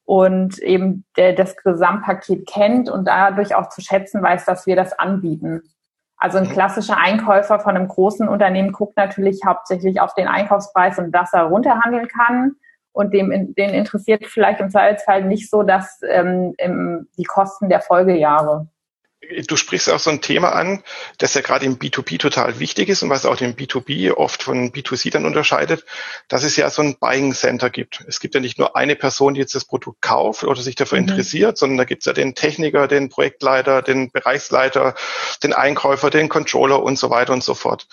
und 0.03 0.59
eben 0.59 1.05
der 1.15 1.33
das 1.33 1.55
Gesamtpaket 1.57 2.47
kennt 2.47 2.89
und 2.89 3.05
dadurch 3.05 3.55
auch 3.55 3.69
zu 3.69 3.81
schätzen 3.81 4.21
weiß, 4.21 4.45
dass 4.45 4.65
wir 4.65 4.75
das 4.75 4.97
anbieten. 4.97 5.61
Also 6.17 6.39
ein 6.39 6.45
mhm. 6.45 6.51
klassischer 6.51 6.97
Einkäufer 6.97 7.59
von 7.59 7.75
einem 7.75 7.87
großen 7.87 8.27
Unternehmen 8.27 8.71
guckt 8.71 8.97
natürlich 8.97 9.41
hauptsächlich 9.45 10.01
auf 10.01 10.13
den 10.15 10.27
Einkaufspreis 10.27 10.97
und 10.97 11.11
dass 11.11 11.33
er 11.33 11.43
runterhandeln 11.43 12.07
kann 12.07 12.55
und 12.97 13.13
dem, 13.13 13.53
den 13.53 13.69
interessiert 13.69 14.25
vielleicht 14.25 14.59
im 14.59 14.71
Zweifelsfall 14.71 15.23
nicht 15.23 15.51
so, 15.51 15.61
dass 15.61 15.99
ähm, 16.09 16.55
im, 16.57 17.07
die 17.15 17.25
Kosten 17.25 17.69
der 17.69 17.79
Folgejahre. 17.79 18.67
Du 19.47 19.55
sprichst 19.55 19.89
auch 19.89 19.99
so 19.99 20.09
ein 20.09 20.21
Thema 20.21 20.53
an, 20.53 20.83
das 21.17 21.33
ja 21.33 21.41
gerade 21.41 21.65
im 21.65 21.77
B2B 21.77 22.17
total 22.17 22.59
wichtig 22.59 22.89
ist 22.89 23.03
und 23.03 23.09
was 23.09 23.25
auch 23.25 23.35
den 23.35 23.55
B2B 23.55 24.13
oft 24.13 24.41
von 24.41 24.71
B2C 24.71 25.11
dann 25.11 25.25
unterscheidet, 25.25 25.85
dass 26.27 26.43
es 26.43 26.55
ja 26.55 26.69
so 26.69 26.81
ein 26.81 26.97
Buying 26.97 27.33
Center 27.33 27.69
gibt. 27.69 28.03
Es 28.07 28.19
gibt 28.19 28.33
ja 28.35 28.39
nicht 28.39 28.57
nur 28.57 28.75
eine 28.75 28.95
Person, 28.95 29.33
die 29.33 29.41
jetzt 29.41 29.53
das 29.53 29.65
Produkt 29.65 30.01
kauft 30.01 30.43
oder 30.43 30.61
sich 30.61 30.75
dafür 30.75 30.99
mhm. 30.99 31.09
interessiert, 31.09 31.57
sondern 31.57 31.77
da 31.77 31.83
gibt 31.83 32.03
es 32.03 32.05
ja 32.05 32.13
den 32.13 32.35
Techniker, 32.35 32.87
den 32.87 33.09
Projektleiter, 33.09 33.81
den 33.81 34.11
Bereichsleiter, 34.11 34.95
den 35.43 35.53
Einkäufer, 35.53 36.09
den 36.09 36.29
Controller 36.29 36.81
und 36.81 36.97
so 36.97 37.09
weiter 37.09 37.33
und 37.33 37.43
so 37.43 37.53
fort. 37.53 37.87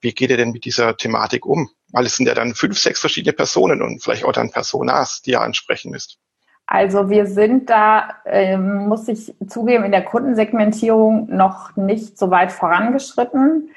Wie 0.00 0.12
geht 0.12 0.30
ihr 0.30 0.36
denn 0.36 0.52
mit 0.52 0.64
dieser 0.64 0.96
Thematik 0.96 1.44
um? 1.46 1.68
Weil 1.92 2.06
es 2.06 2.16
sind 2.16 2.26
ja 2.26 2.34
dann 2.34 2.54
fünf, 2.54 2.78
sechs 2.78 3.00
verschiedene 3.00 3.32
Personen 3.32 3.82
und 3.82 4.02
vielleicht 4.02 4.24
auch 4.24 4.32
dann 4.32 4.50
Personas, 4.50 5.22
die 5.22 5.32
ihr 5.32 5.40
ansprechen 5.40 5.90
müsst. 5.90 6.18
Also 6.66 7.10
wir 7.10 7.26
sind 7.26 7.68
da, 7.68 8.10
ähm, 8.24 8.86
muss 8.86 9.08
ich 9.08 9.34
zugeben, 9.48 9.82
in 9.82 9.90
der 9.90 10.04
Kundensegmentierung 10.04 11.26
noch 11.28 11.74
nicht 11.74 12.16
so 12.16 12.30
weit 12.30 12.52
vorangeschritten. 12.52 13.70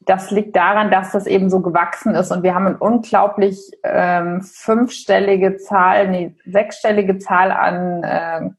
Das 0.00 0.30
liegt 0.30 0.54
daran, 0.54 0.90
dass 0.90 1.12
das 1.12 1.26
eben 1.26 1.48
so 1.48 1.60
gewachsen 1.60 2.14
ist 2.14 2.30
und 2.30 2.42
wir 2.42 2.54
haben 2.54 2.66
eine 2.66 2.76
unglaublich 2.76 3.70
ähm, 3.82 4.42
fünfstellige 4.42 5.56
Zahl, 5.56 6.10
nee, 6.10 6.36
sechsstellige 6.44 7.18
Zahl 7.18 7.50
an 7.50 8.02
äh, 8.02 8.50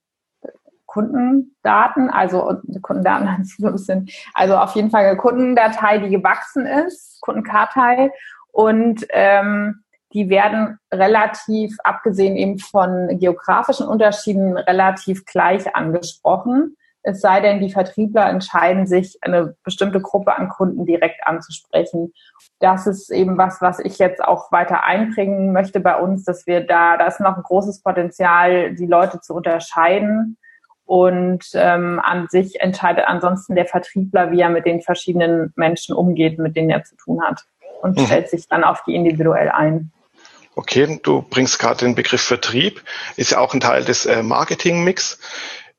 Kundendaten, 0.95 2.09
also 2.09 2.53
Kundendaten 2.81 3.45
also 4.33 4.55
auf 4.55 4.75
jeden 4.75 4.91
Fall 4.91 5.05
eine 5.05 5.17
Kundendatei, 5.17 5.97
die 5.97 6.09
gewachsen 6.09 6.65
ist, 6.65 7.19
Kundenkartei 7.19 8.11
und 8.53 9.05
ähm, 9.09 9.83
die 10.13 10.29
werden 10.29 10.79
relativ, 10.93 11.75
abgesehen 11.83 12.37
eben 12.37 12.59
von 12.59 13.19
geografischen 13.19 13.87
Unterschieden, 13.87 14.55
relativ 14.55 15.25
gleich 15.25 15.75
angesprochen. 15.75 16.77
Es 17.03 17.19
sei 17.19 17.41
denn, 17.41 17.59
die 17.59 17.71
Vertriebler 17.71 18.29
entscheiden 18.29 18.87
sich, 18.87 19.17
eine 19.21 19.57
bestimmte 19.65 19.99
Gruppe 19.99 20.37
an 20.37 20.47
Kunden 20.47 20.85
direkt 20.85 21.27
anzusprechen. 21.27 22.13
Das 22.59 22.87
ist 22.87 23.11
eben 23.11 23.37
was, 23.37 23.61
was 23.61 23.79
ich 23.79 23.97
jetzt 23.97 24.23
auch 24.23 24.49
weiter 24.53 24.85
einbringen 24.85 25.51
möchte 25.51 25.81
bei 25.81 25.99
uns, 25.99 26.23
dass 26.23 26.47
wir 26.47 26.65
da, 26.65 26.95
da 26.95 27.07
ist 27.07 27.19
noch 27.19 27.35
ein 27.35 27.43
großes 27.43 27.83
Potenzial, 27.83 28.73
die 28.73 28.87
Leute 28.87 29.19
zu 29.19 29.33
unterscheiden. 29.33 30.37
Und 30.85 31.45
ähm, 31.53 31.99
an 32.03 32.27
sich 32.29 32.61
entscheidet 32.61 33.05
ansonsten 33.07 33.55
der 33.55 33.65
Vertriebler, 33.65 34.31
wie 34.31 34.41
er 34.41 34.49
mit 34.49 34.65
den 34.65 34.81
verschiedenen 34.81 35.51
Menschen 35.55 35.95
umgeht, 35.95 36.37
mit 36.37 36.55
denen 36.55 36.69
er 36.69 36.83
zu 36.83 36.95
tun 36.95 37.21
hat. 37.23 37.43
Und 37.81 37.97
mhm. 37.97 38.05
stellt 38.05 38.29
sich 38.29 38.47
dann 38.47 38.63
auf 38.63 38.83
die 38.83 38.95
individuell 38.95 39.49
ein. 39.49 39.91
Okay, 40.55 40.99
du 41.03 41.21
bringst 41.21 41.59
gerade 41.59 41.79
den 41.79 41.95
Begriff 41.95 42.21
Vertrieb, 42.21 42.81
ist 43.17 43.31
ja 43.31 43.39
auch 43.39 43.53
ein 43.53 43.59
Teil 43.59 43.83
des 43.83 44.05
äh, 44.05 44.23
Marketing-Mix. 44.23 45.19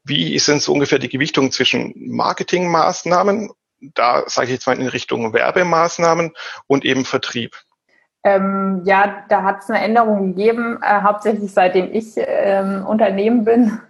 Wie 0.04 0.34
ist 0.34 0.48
denn 0.48 0.60
so 0.60 0.72
ungefähr 0.72 0.98
die 0.98 1.08
Gewichtung 1.08 1.50
zwischen 1.50 1.94
Marketingmaßnahmen, 1.96 3.50
da 3.94 4.24
sage 4.26 4.48
ich 4.48 4.52
jetzt 4.54 4.66
mal 4.66 4.78
in 4.78 4.86
Richtung 4.86 5.32
Werbemaßnahmen 5.32 6.32
und 6.66 6.84
eben 6.84 7.04
Vertrieb? 7.04 7.56
Ähm, 8.22 8.82
ja, 8.84 9.24
da 9.28 9.44
hat 9.44 9.60
es 9.60 9.70
eine 9.70 9.82
Änderung 9.82 10.34
gegeben, 10.34 10.78
äh, 10.82 11.02
hauptsächlich 11.02 11.52
seitdem 11.52 11.92
ich 11.92 12.14
ähm, 12.16 12.84
Unternehmen 12.86 13.44
bin. 13.44 13.80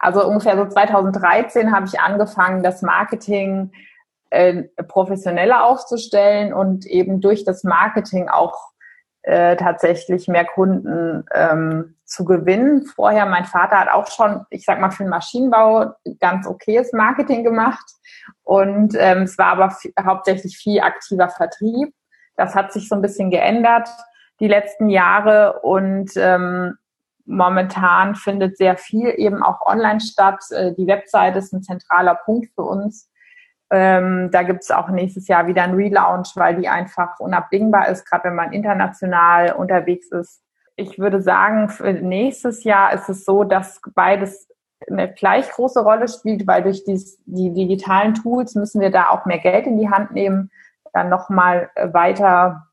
Also 0.00 0.26
ungefähr 0.26 0.56
so 0.56 0.66
2013 0.66 1.72
habe 1.72 1.86
ich 1.86 2.00
angefangen, 2.00 2.62
das 2.62 2.82
Marketing 2.82 3.70
äh, 4.30 4.64
professioneller 4.88 5.64
aufzustellen 5.64 6.52
und 6.52 6.86
eben 6.86 7.20
durch 7.20 7.44
das 7.44 7.64
Marketing 7.64 8.28
auch 8.28 8.70
äh, 9.22 9.56
tatsächlich 9.56 10.26
mehr 10.26 10.46
Kunden 10.46 11.24
ähm, 11.34 11.96
zu 12.06 12.24
gewinnen. 12.24 12.86
Vorher, 12.86 13.26
mein 13.26 13.44
Vater 13.44 13.78
hat 13.78 13.90
auch 13.92 14.06
schon, 14.06 14.46
ich 14.48 14.64
sag 14.64 14.80
mal, 14.80 14.90
für 14.90 15.04
den 15.04 15.10
Maschinenbau 15.10 15.92
ganz 16.18 16.46
okayes 16.46 16.92
Marketing 16.94 17.44
gemacht. 17.44 17.84
Und 18.42 18.94
ähm, 18.98 19.22
es 19.22 19.36
war 19.36 19.48
aber 19.48 19.76
hauptsächlich 20.02 20.56
viel 20.56 20.80
aktiver 20.80 21.28
Vertrieb. 21.28 21.92
Das 22.36 22.54
hat 22.54 22.72
sich 22.72 22.88
so 22.88 22.94
ein 22.94 23.02
bisschen 23.02 23.30
geändert 23.30 23.88
die 24.40 24.48
letzten 24.48 24.88
Jahre 24.88 25.60
und 25.60 26.12
ähm, 26.16 26.78
momentan 27.30 28.16
findet 28.16 28.58
sehr 28.58 28.76
viel 28.76 29.14
eben 29.16 29.42
auch 29.42 29.64
online 29.64 30.00
statt. 30.00 30.42
Äh, 30.50 30.74
die 30.74 30.86
Webseite 30.86 31.38
ist 31.38 31.52
ein 31.52 31.62
zentraler 31.62 32.16
Punkt 32.16 32.48
für 32.54 32.62
uns. 32.62 33.08
Ähm, 33.70 34.30
da 34.32 34.42
gibt 34.42 34.64
es 34.64 34.70
auch 34.72 34.88
nächstes 34.88 35.28
Jahr 35.28 35.46
wieder 35.46 35.62
einen 35.62 35.74
Relaunch, 35.74 36.32
weil 36.34 36.56
die 36.56 36.68
einfach 36.68 37.20
unabdingbar 37.20 37.88
ist, 37.88 38.04
gerade 38.04 38.24
wenn 38.24 38.34
man 38.34 38.52
international 38.52 39.52
unterwegs 39.52 40.10
ist. 40.10 40.42
Ich 40.74 40.98
würde 40.98 41.22
sagen, 41.22 41.68
für 41.68 41.92
nächstes 41.92 42.64
Jahr 42.64 42.92
ist 42.92 43.08
es 43.08 43.24
so, 43.24 43.44
dass 43.44 43.80
beides 43.94 44.48
eine 44.90 45.12
gleich 45.12 45.48
große 45.50 45.80
Rolle 45.80 46.08
spielt, 46.08 46.46
weil 46.46 46.62
durch 46.62 46.84
dies, 46.84 47.22
die 47.26 47.52
digitalen 47.52 48.14
Tools 48.14 48.54
müssen 48.56 48.80
wir 48.80 48.90
da 48.90 49.10
auch 49.10 49.24
mehr 49.24 49.38
Geld 49.38 49.66
in 49.66 49.78
die 49.78 49.90
Hand 49.90 50.12
nehmen, 50.12 50.50
dann 50.92 51.08
nochmal 51.08 51.70
weiter 51.76 52.66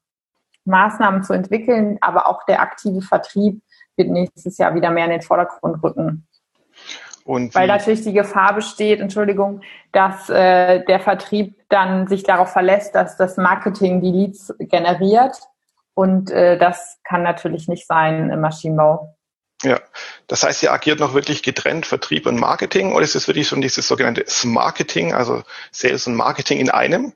Maßnahmen 0.66 1.24
zu 1.24 1.34
entwickeln. 1.34 1.98
Aber 2.02 2.28
auch 2.28 2.44
der 2.46 2.62
aktive 2.62 3.02
Vertrieb 3.02 3.62
wird 3.98 4.10
nächstes 4.10 4.58
Jahr 4.58 4.76
wieder 4.76 4.92
mehr 4.92 5.06
in 5.06 5.12
den 5.12 5.22
Vordergrund 5.22 5.84
rücken. 5.84 6.28
Und 7.24 7.54
Weil 7.56 7.68
natürlich 7.68 8.04
die 8.04 8.14
Gefahr 8.14 8.54
besteht, 8.54 9.02
Entschuldigung, 9.02 9.62
dass 9.92 10.30
äh, 10.30 10.86
der 10.86 11.02
Vertrieb 11.02 11.56
dann 11.68 12.08
sich 12.08 12.24
darauf 12.24 12.54
verlässt, 12.54 12.96
dass 12.96 13.18
das 13.18 13.36
Marketing 13.36 14.00
die 14.00 14.12
Leads 14.12 14.54
generiert. 14.60 15.36
Und 15.94 16.32
äh, 16.32 16.58
das 16.58 17.00
kann 17.04 17.24
natürlich 17.24 17.68
nicht 17.68 17.86
sein 17.86 18.30
im 18.30 18.40
Maschinenbau. 18.40 19.18
Ja, 19.64 19.80
das 20.28 20.44
heißt, 20.44 20.64
ihr 20.64 20.72
agiert 20.72 21.00
noch 21.00 21.14
wirklich 21.14 21.42
getrennt 21.44 21.86
Vertrieb 21.86 22.28
und 22.28 22.40
Marketing 22.40 22.94
oder 22.94 23.04
ist 23.04 23.16
es 23.16 23.28
wirklich 23.28 23.48
schon 23.48 23.60
dieses 23.60 23.88
sogenannte 23.88 24.24
Marketing, 24.46 25.14
also 25.14 25.42
Sales 25.72 26.08
und 26.08 26.16
Marketing 26.16 26.60
in 26.60 26.70
einem? 26.70 27.14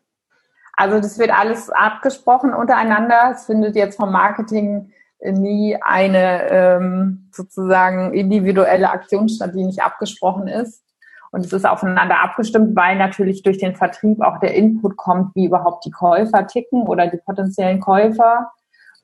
Also 0.74 1.00
das 1.00 1.20
wird 1.20 1.30
alles 1.30 1.70
abgesprochen 1.70 2.54
untereinander. 2.54 3.34
Es 3.36 3.46
findet 3.46 3.76
jetzt 3.76 3.98
vom 3.98 4.12
Marketing 4.12 4.92
nie 5.24 5.78
eine 5.82 6.50
ähm, 6.50 7.30
sozusagen 7.32 8.14
individuelle 8.14 8.90
Aktion 8.90 9.30
statt, 9.30 9.52
die 9.56 9.64
nicht 9.64 9.82
abgesprochen 9.82 10.48
ist. 10.48 10.84
Und 11.32 11.46
es 11.46 11.54
ist 11.54 11.66
aufeinander 11.66 12.20
abgestimmt, 12.20 12.76
weil 12.76 12.98
natürlich 12.98 13.42
durch 13.44 13.58
den 13.58 13.76
Vertrieb 13.76 14.22
auch 14.22 14.40
der 14.40 14.54
Input 14.54 14.98
kommt, 14.98 15.34
wie 15.36 15.46
überhaupt 15.46 15.86
die 15.86 15.92
Käufer 15.92 16.46
ticken 16.46 16.84
oder 16.84 17.08
die 17.08 17.18
potenziellen 17.18 17.80
Käufer. 17.80 18.52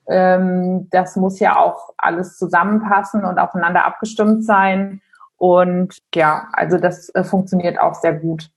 Ähm, 0.08 0.88
das 0.90 1.16
muss 1.16 1.38
ja 1.38 1.56
auch 1.56 1.94
alles 1.96 2.36
zusammenpassen 2.36 3.24
und 3.24 3.38
aufeinander 3.38 3.84
abgestimmt 3.84 4.44
sein. 4.44 5.00
Und 5.38 5.96
ja, 6.14 6.48
also 6.52 6.78
das 6.78 7.08
äh, 7.14 7.24
funktioniert 7.24 7.78
auch 7.80 7.94
sehr 7.94 8.12
gut. 8.12 8.50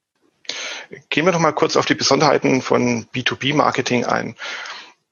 Gehen 1.09 1.25
wir 1.25 1.31
noch 1.31 1.39
mal 1.39 1.53
kurz 1.53 1.77
auf 1.77 1.85
die 1.85 1.95
Besonderheiten 1.95 2.61
von 2.61 3.05
B2B-Marketing 3.13 4.05
ein 4.05 4.35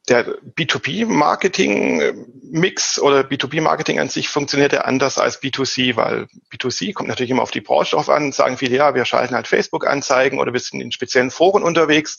der 0.10 0.26
B2B-Marketing-Mix 0.56 3.00
oder 3.00 3.22
B2B-Marketing 3.22 4.00
an 4.00 4.10
sich 4.10 4.30
funktioniert 4.30 4.74
ja 4.74 4.82
anders 4.82 5.18
als 5.18 5.42
B2C, 5.42 5.96
weil 5.96 6.28
B2C 6.52 6.94
kommt 6.94 7.08
natürlich 7.10 7.32
immer 7.32 7.42
auf 7.44 7.52
die 7.52 7.62
Branche 7.62 7.96
drauf 7.96 8.10
an, 8.10 8.32
sagen 8.32 8.58
viele, 8.58 8.76
ja, 8.76 8.96
wir 8.96 9.06
schalten 9.06 9.36
halt 9.36 9.48
Facebook-Anzeigen 9.48 10.40
oder 10.40 10.52
wir 10.52 10.60
sind 10.60 10.82
in 10.82 10.92
speziellen 10.92 11.32
Foren 11.32 11.64
unterwegs 11.64 12.18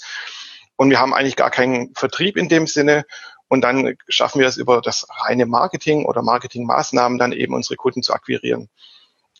und 0.76 0.90
wir 0.90 1.00
haben 1.00 1.12
eigentlich 1.12 1.37
gar 1.37 1.50
keinen 1.50 1.92
Vertrieb 1.94 2.37
in 2.37 2.49
dem 2.49 2.66
Sinne 2.66 3.04
und 3.49 3.62
dann 3.62 3.97
schaffen 4.09 4.40
wir 4.40 4.47
es 4.47 4.56
über 4.56 4.80
das 4.80 5.06
reine 5.26 5.44
Marketing 5.47 6.06
oder 6.06 6.23
Marketingmaßnahmen 6.23 7.18
dann 7.18 7.32
eben 7.32 7.54
unsere 7.54 7.76
Kunden 7.76 8.02
zu 8.02 8.14
akquirieren. 8.14 8.70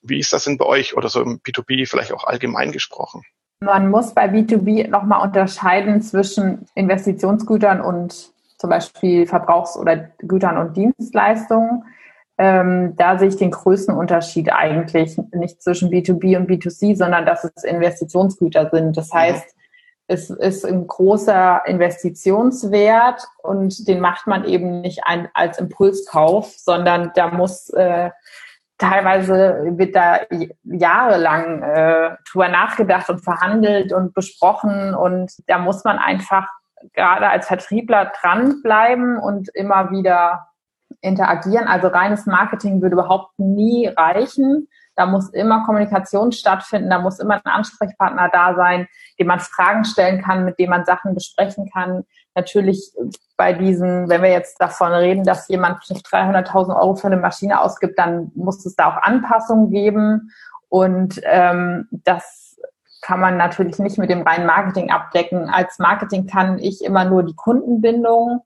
Wie 0.03 0.19
ist 0.19 0.33
das 0.33 0.45
denn 0.45 0.57
bei 0.59 0.65
euch 0.65 0.97
oder 0.97 1.09
so 1.09 1.21
im 1.21 1.41
B2B 1.41 1.89
vielleicht 1.89 2.13
auch 2.13 2.25
allgemein 2.25 2.73
gesprochen? 2.73 3.23
Man 3.63 3.91
muss 3.91 4.15
bei 4.15 4.25
B2B 4.25 4.89
nochmal 4.89 5.23
unterscheiden 5.23 6.01
zwischen 6.01 6.67
Investitionsgütern 6.75 7.83
und 7.83 8.33
zum 8.61 8.69
Beispiel 8.69 9.27
Verbrauchs- 9.27 9.77
oder 9.77 9.97
Gütern 10.19 10.59
und 10.59 10.77
Dienstleistungen. 10.77 11.85
Ähm, 12.37 12.95
da 12.97 13.19
sehe 13.19 13.29
ich 13.29 13.37
den 13.37 13.51
größten 13.51 13.95
Unterschied 13.95 14.53
eigentlich 14.53 15.19
nicht 15.33 15.63
zwischen 15.63 15.91
B2B 15.91 16.37
und 16.37 16.49
B2C, 16.49 16.95
sondern 16.95 17.25
dass 17.25 17.45
es 17.45 17.65
Investitionsgüter 17.65 18.69
sind. 18.71 18.97
Das 18.97 19.13
mhm. 19.13 19.19
heißt, 19.19 19.57
es 20.09 20.29
ist 20.29 20.67
ein 20.67 20.87
großer 20.87 21.63
Investitionswert 21.67 23.27
und 23.43 23.89
den 23.89 24.01
macht 24.01 24.27
man 24.27 24.45
eben 24.45 24.83
nicht 24.83 25.01
ein, 25.05 25.29
als 25.33 25.59
Impulskauf, 25.59 26.53
sondern 26.57 27.13
da 27.15 27.29
muss 27.29 27.71
äh, 27.71 28.11
teilweise 28.77 29.73
wird 29.77 29.95
da 29.95 30.21
jahrelang 30.65 31.63
äh, 31.63 32.17
drüber 32.31 32.49
nachgedacht 32.49 33.09
und 33.09 33.21
verhandelt 33.21 33.93
und 33.93 34.13
besprochen 34.13 34.95
und 34.95 35.33
da 35.47 35.59
muss 35.59 35.85
man 35.85 35.99
einfach 35.99 36.49
gerade 36.93 37.29
als 37.29 37.47
Vertriebler 37.47 38.13
dranbleiben 38.21 39.19
und 39.19 39.49
immer 39.55 39.91
wieder 39.91 40.49
interagieren. 41.01 41.69
Also 41.69 41.89
reines 41.89 42.27
Marketing 42.27 42.83
würde 42.83 42.95
überhaupt 42.95 43.39
nie 43.39 43.87
reichen. 43.87 44.69
Da 44.97 45.07
muss 45.07 45.31
immer 45.31 45.65
Kommunikation 45.65 46.33
stattfinden, 46.33 46.91
da 46.91 46.99
muss 46.99 47.21
immer 47.21 47.35
ein 47.35 47.53
Ansprechpartner 47.53 48.29
da 48.31 48.55
sein, 48.55 48.87
dem 49.19 49.29
man 49.29 49.41
Fragen 49.41 49.85
stellen 49.85 50.21
kann, 50.23 50.45
mit 50.45 50.59
dem 50.59 50.71
man 50.71 50.85
Sachen 50.85 51.15
besprechen 51.15 51.71
kann. 51.73 52.05
Natürlich 52.35 52.93
bei 53.37 53.53
diesen, 53.53 54.09
wenn 54.09 54.23
wir 54.23 54.31
jetzt 54.31 54.61
davon 54.61 54.93
reden, 54.93 55.25
dass 55.25 55.49
jemand 55.49 55.83
300.000 55.83 56.77
Euro 56.77 56.97
für 56.97 57.07
eine 57.07 57.17
Maschine 57.17 57.61
ausgibt, 57.61 57.99
dann 57.99 58.31
muss 58.35 58.67
es 58.67 58.77
da 58.77 58.89
auch 58.89 59.03
Anpassungen 59.03 59.71
geben. 59.71 60.33
Und 60.69 61.21
ähm, 61.25 61.89
das 61.91 62.50
kann 63.03 63.21
man 63.21 63.37
natürlich 63.37 63.79
nicht 63.79 63.99
mit 63.99 64.11
dem 64.11 64.23
reinen 64.23 64.47
Marketing 64.47 64.91
abdecken. 64.91 65.49
Als 65.49 65.79
Marketing 65.79 66.27
kann 66.27 66.59
ich 66.59 66.85
immer 66.85 67.05
nur 67.05 67.23
die 67.23 67.35
Kundenbindung 67.35 68.43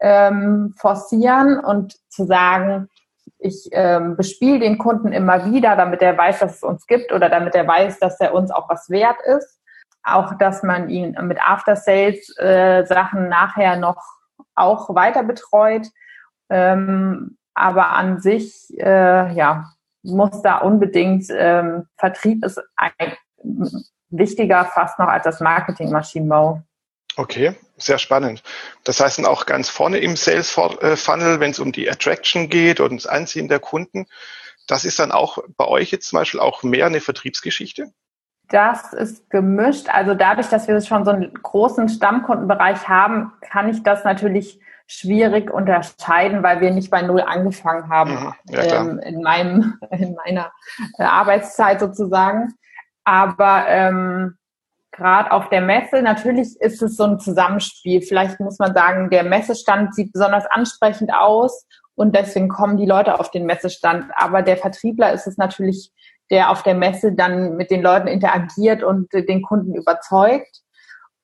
ähm, 0.00 0.74
forcieren 0.78 1.58
und 1.60 1.94
zu 2.10 2.24
sagen, 2.24 2.88
ich 3.38 3.68
ähm, 3.72 4.16
bespiele 4.16 4.60
den 4.60 4.78
Kunden 4.78 5.12
immer 5.12 5.44
wieder, 5.46 5.76
damit 5.76 6.02
er 6.02 6.16
weiß, 6.16 6.40
dass 6.40 6.56
es 6.56 6.62
uns 6.62 6.86
gibt 6.86 7.12
oder 7.12 7.28
damit 7.28 7.54
er 7.54 7.66
weiß, 7.66 7.98
dass 7.98 8.20
er 8.20 8.34
uns 8.34 8.50
auch 8.50 8.68
was 8.68 8.90
wert 8.90 9.18
ist. 9.24 9.60
Auch, 10.04 10.34
dass 10.34 10.62
man 10.62 10.88
ihn 10.88 11.16
mit 11.22 11.38
After-Sales-Sachen 11.40 13.26
äh, 13.26 13.28
nachher 13.28 13.76
noch 13.76 14.02
auch 14.54 14.94
weiter 14.94 15.22
betreut. 15.22 15.86
Ähm, 16.50 17.36
aber 17.54 17.90
an 17.90 18.20
sich, 18.20 18.66
äh, 18.78 19.32
ja, 19.32 19.66
muss 20.02 20.42
da 20.42 20.58
unbedingt, 20.58 21.26
ähm, 21.30 21.86
Vertrieb 21.96 22.44
ist 22.44 22.60
ein, 22.76 22.90
wichtiger 24.10 24.64
fast 24.66 24.98
noch 24.98 25.08
als 25.08 25.24
das 25.24 25.40
Marketing-Maschinenbau. 25.40 26.62
Okay, 27.16 27.54
sehr 27.76 27.98
spannend. 27.98 28.42
Das 28.84 29.00
heißt 29.00 29.18
dann 29.18 29.26
auch 29.26 29.46
ganz 29.46 29.68
vorne 29.68 29.98
im 29.98 30.16
Sales 30.16 30.50
Funnel, 30.50 31.40
wenn 31.40 31.50
es 31.50 31.58
um 31.58 31.72
die 31.72 31.90
Attraction 31.90 32.48
geht 32.48 32.80
und 32.80 32.96
das 32.96 33.06
Anziehen 33.06 33.48
der 33.48 33.58
Kunden, 33.58 34.06
das 34.66 34.84
ist 34.84 34.98
dann 34.98 35.12
auch 35.12 35.38
bei 35.56 35.66
euch 35.66 35.90
jetzt 35.90 36.08
zum 36.08 36.18
Beispiel 36.18 36.40
auch 36.40 36.62
mehr 36.62 36.86
eine 36.86 37.00
Vertriebsgeschichte? 37.00 37.92
Das 38.48 38.92
ist 38.92 39.28
gemischt. 39.30 39.88
Also 39.88 40.14
dadurch, 40.14 40.48
dass 40.48 40.68
wir 40.68 40.80
schon 40.80 41.04
so 41.04 41.10
einen 41.10 41.32
großen 41.34 41.88
Stammkundenbereich 41.88 42.88
haben, 42.88 43.32
kann 43.40 43.68
ich 43.68 43.82
das 43.82 44.04
natürlich 44.04 44.60
schwierig 44.86 45.50
unterscheiden, 45.50 46.42
weil 46.42 46.60
wir 46.60 46.70
nicht 46.70 46.90
bei 46.90 47.02
Null 47.02 47.22
angefangen 47.22 47.88
haben 47.88 48.12
mhm. 48.12 48.34
ja, 48.54 48.80
ähm, 48.80 48.98
in, 48.98 49.22
meinem, 49.22 49.78
in 49.90 50.14
meiner 50.14 50.52
äh, 50.98 51.04
Arbeitszeit 51.04 51.80
sozusagen. 51.80 52.54
Aber 53.04 53.66
ähm, 53.68 54.36
gerade 54.92 55.32
auf 55.32 55.48
der 55.48 55.62
Messe, 55.62 56.02
natürlich 56.02 56.60
ist 56.60 56.82
es 56.82 56.96
so 56.96 57.04
ein 57.04 57.18
Zusammenspiel. 57.18 58.02
Vielleicht 58.02 58.38
muss 58.40 58.58
man 58.58 58.74
sagen, 58.74 59.10
der 59.10 59.24
Messestand 59.24 59.94
sieht 59.94 60.12
besonders 60.12 60.46
ansprechend 60.46 61.12
aus 61.12 61.66
und 61.94 62.14
deswegen 62.14 62.48
kommen 62.48 62.76
die 62.76 62.86
Leute 62.86 63.18
auf 63.18 63.30
den 63.30 63.46
Messestand. 63.46 64.06
Aber 64.16 64.42
der 64.42 64.56
Vertriebler 64.56 65.12
ist 65.12 65.26
es 65.26 65.36
natürlich, 65.36 65.90
der 66.30 66.50
auf 66.50 66.62
der 66.62 66.74
Messe 66.74 67.12
dann 67.12 67.56
mit 67.56 67.70
den 67.70 67.82
Leuten 67.82 68.08
interagiert 68.08 68.82
und 68.82 69.12
den 69.12 69.42
Kunden 69.42 69.74
überzeugt. 69.74 70.62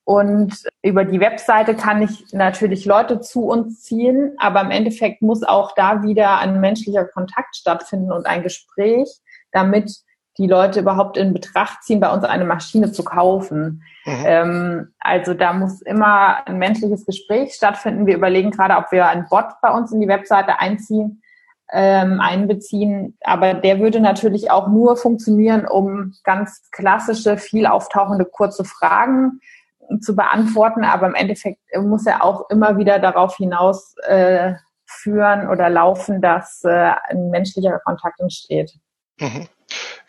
Und 0.04 0.54
über 0.82 1.04
die 1.04 1.20
Webseite 1.20 1.75
kann 1.75 2.00
ich 2.00 2.32
natürlich 2.32 2.87
Leute 2.87 3.20
zu 3.20 3.44
uns 3.44 3.82
ziehen, 3.82 4.35
aber 4.38 4.62
im 4.62 4.70
Endeffekt 4.70 5.20
muss 5.20 5.42
auch 5.42 5.75
da 5.75 6.02
wieder 6.02 6.38
ein 6.38 6.61
menschlicher 6.61 7.04
Kontakt 7.04 7.56
stattfinden 7.56 8.11
und 8.11 8.26
ein 8.26 8.42
Gespräch, 8.42 9.08
damit 9.52 9.92
die 10.38 10.47
Leute 10.47 10.80
überhaupt 10.80 11.16
in 11.16 11.35
Betracht 11.35 11.83
ziehen, 11.83 12.00
bei 12.00 12.11
uns 12.11 12.25
eine 12.25 12.45
Maschine 12.45 12.92
zu 12.92 13.02
kaufen. 13.02 13.83
Mhm. 14.04 14.25
Ähm, 14.25 14.88
also 15.00 15.35
da 15.35 15.52
muss 15.52 15.83
immer 15.83 16.47
ein 16.47 16.59
menschliches 16.59 17.04
Gespräch 17.04 17.54
stattfinden. 17.54 18.07
Wir 18.07 18.16
überlegen 18.16 18.52
gerade, 18.52 18.76
ob 18.76 18.92
wir 18.92 19.07
einen 19.07 19.26
Bot 19.28 19.47
bei 19.61 19.71
uns 19.71 19.92
in 19.92 20.00
die 20.00 20.09
Webseite 20.09 20.61
einziehen, 20.61 21.23
ähm, 21.73 22.21
einbeziehen. 22.21 23.18
Aber 23.23 23.54
der 23.54 23.80
würde 23.80 24.00
natürlich 24.00 24.50
auch 24.50 24.68
nur 24.68 24.97
funktionieren, 24.97 25.66
um 25.66 26.14
ganz 26.23 26.71
klassische, 26.71 27.37
viel 27.37 27.66
auftauchende 27.66 28.25
kurze 28.25 28.64
Fragen 28.64 29.40
zu 30.00 30.14
beantworten. 30.14 30.85
Aber 30.85 31.09
im 31.09 31.14
Endeffekt 31.16 31.61
muss 31.76 32.07
er 32.07 32.25
auch 32.25 32.49
immer 32.49 32.78
wieder 32.78 33.00
darauf 33.00 33.37
hinaus 33.37 33.97
äh, 34.07 34.54
führen 34.87 35.49
oder 35.49 35.68
laufen, 35.68 36.23
dass 36.23 36.62
äh, 36.64 36.92
ein 37.09 37.30
menschlicher 37.30 37.80
Kontakt 37.80 38.21
entsteht. 38.21 38.73
Mhm. 39.18 39.49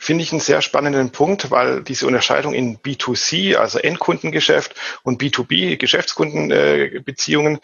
Finde 0.02 0.24
ich 0.24 0.32
einen 0.32 0.40
sehr 0.40 0.62
spannenden 0.62 1.12
Punkt, 1.12 1.52
weil 1.52 1.84
diese 1.84 2.08
Unterscheidung 2.08 2.54
in 2.54 2.80
B2C, 2.80 3.58
also 3.58 3.80
Endkundengeschäft 3.80 4.74
und 5.04 5.22
B2B, 5.22 5.76
Geschäftskundenbeziehungen, 5.76 7.60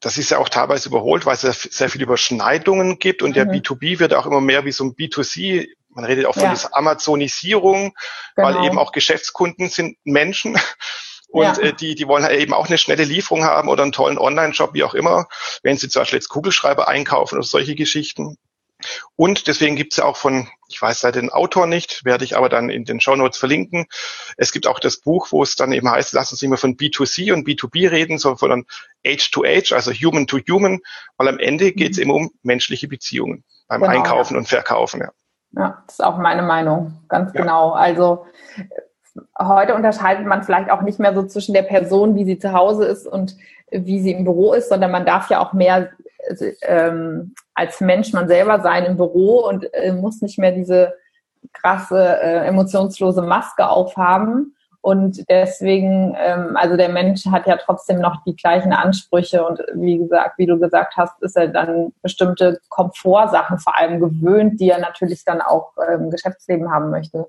das 0.00 0.16
ist 0.16 0.30
ja 0.30 0.38
auch 0.38 0.48
teilweise 0.48 0.88
überholt, 0.88 1.26
weil 1.26 1.34
es 1.34 1.42
sehr 1.62 1.90
viele 1.90 2.04
Überschneidungen 2.04 2.98
gibt 2.98 3.22
und 3.22 3.30
mhm. 3.30 3.34
der 3.34 3.46
B2B 3.46 3.98
wird 3.98 4.14
auch 4.14 4.24
immer 4.24 4.40
mehr 4.40 4.64
wie 4.64 4.72
so 4.72 4.84
ein 4.84 4.94
B2C 4.94 5.68
man 5.90 6.04
redet 6.04 6.26
auch 6.26 6.34
von 6.34 6.42
ja. 6.42 6.50
dieser 6.50 6.76
Amazonisierung, 6.76 7.94
genau. 8.34 8.48
weil 8.48 8.66
eben 8.66 8.78
auch 8.78 8.92
Geschäftskunden 8.92 9.70
sind 9.70 9.96
Menschen 10.04 10.58
und 11.28 11.42
ja. 11.42 11.58
äh, 11.58 11.72
die, 11.72 11.94
die 11.94 12.06
wollen 12.06 12.24
halt 12.24 12.38
eben 12.38 12.52
auch 12.52 12.66
eine 12.66 12.78
schnelle 12.78 13.04
Lieferung 13.04 13.44
haben 13.44 13.68
oder 13.68 13.82
einen 13.82 13.92
tollen 13.92 14.18
Online-Shop, 14.18 14.74
wie 14.74 14.84
auch 14.84 14.94
immer, 14.94 15.26
wenn 15.62 15.76
sie 15.76 15.88
zum 15.88 16.02
Beispiel 16.02 16.18
jetzt 16.18 16.28
Kugelschreiber 16.28 16.88
einkaufen 16.88 17.36
oder 17.36 17.46
solche 17.46 17.74
Geschichten. 17.74 18.36
Und 19.16 19.46
deswegen 19.46 19.76
gibt 19.76 19.92
es 19.92 19.98
ja 19.98 20.04
auch 20.04 20.16
von, 20.16 20.48
ich 20.68 20.80
weiß 20.80 21.02
leider 21.02 21.20
den 21.20 21.30
Autor 21.30 21.66
nicht, 21.66 22.04
werde 22.04 22.24
ich 22.24 22.36
aber 22.36 22.48
dann 22.48 22.70
in 22.70 22.84
den 22.84 23.00
Show 23.00 23.16
Notes 23.16 23.38
verlinken. 23.38 23.86
Es 24.36 24.52
gibt 24.52 24.66
auch 24.66 24.80
das 24.80 24.98
Buch, 24.98 25.28
wo 25.30 25.42
es 25.42 25.56
dann 25.56 25.72
eben 25.72 25.90
heißt, 25.90 26.12
lass 26.12 26.32
uns 26.32 26.42
nicht 26.42 26.48
mehr 26.48 26.58
von 26.58 26.76
B2C 26.76 27.32
und 27.32 27.46
B2B 27.46 27.90
reden, 27.90 28.18
sondern 28.18 28.38
von 28.38 28.66
Age 29.06 29.30
to 29.30 29.44
Age, 29.44 29.72
also 29.72 29.92
Human 29.92 30.26
to 30.26 30.38
Human, 30.48 30.80
weil 31.16 31.28
am 31.28 31.38
Ende 31.38 31.72
geht 31.72 31.92
es 31.92 31.98
mhm. 31.98 32.02
immer 32.02 32.14
um 32.14 32.30
menschliche 32.42 32.88
Beziehungen 32.88 33.44
beim 33.68 33.80
genau, 33.80 33.92
Einkaufen 33.92 34.34
ja. 34.34 34.38
und 34.38 34.48
Verkaufen. 34.48 35.00
Ja. 35.00 35.10
ja, 35.52 35.82
das 35.86 35.96
ist 35.96 36.04
auch 36.04 36.18
meine 36.18 36.42
Meinung, 36.42 37.00
ganz 37.08 37.32
ja. 37.34 37.42
genau. 37.42 37.72
Also 37.72 38.26
heute 39.38 39.74
unterscheidet 39.74 40.26
man 40.26 40.42
vielleicht 40.42 40.70
auch 40.70 40.82
nicht 40.82 40.98
mehr 40.98 41.14
so 41.14 41.24
zwischen 41.24 41.54
der 41.54 41.62
Person, 41.62 42.14
wie 42.16 42.24
sie 42.24 42.38
zu 42.38 42.52
Hause 42.52 42.84
ist 42.84 43.06
und 43.06 43.36
wie 43.70 44.00
sie 44.00 44.12
im 44.12 44.24
Büro 44.24 44.52
ist, 44.52 44.68
sondern 44.68 44.90
man 44.90 45.06
darf 45.06 45.30
ja 45.30 45.40
auch 45.40 45.52
mehr 45.52 45.90
ähm, 46.62 47.34
als 47.56 47.80
Mensch 47.80 48.12
man 48.12 48.28
selber 48.28 48.60
sein 48.60 48.84
im 48.84 48.96
Büro 48.96 49.48
und 49.48 49.72
äh, 49.74 49.92
muss 49.92 50.20
nicht 50.20 50.38
mehr 50.38 50.52
diese 50.52 50.94
krasse, 51.52 51.98
äh, 51.98 52.46
emotionslose 52.46 53.22
Maske 53.22 53.68
aufhaben. 53.68 54.54
Und 54.82 55.28
deswegen, 55.28 56.14
ähm, 56.16 56.52
also 56.54 56.76
der 56.76 56.90
Mensch 56.90 57.26
hat 57.26 57.46
ja 57.46 57.56
trotzdem 57.56 57.98
noch 57.98 58.22
die 58.24 58.36
gleichen 58.36 58.72
Ansprüche 58.72 59.44
und 59.44 59.60
wie 59.74 59.98
gesagt, 59.98 60.38
wie 60.38 60.46
du 60.46 60.60
gesagt 60.60 60.96
hast, 60.96 61.20
ist 61.22 61.36
er 61.36 61.48
dann 61.48 61.92
bestimmte 62.02 62.60
Komfortsachen 62.68 63.58
vor 63.58 63.76
allem 63.76 63.98
gewöhnt, 63.98 64.60
die 64.60 64.70
er 64.70 64.78
natürlich 64.78 65.24
dann 65.24 65.40
auch 65.40 65.72
im 65.92 66.10
Geschäftsleben 66.10 66.70
haben 66.70 66.90
möchte. 66.90 67.26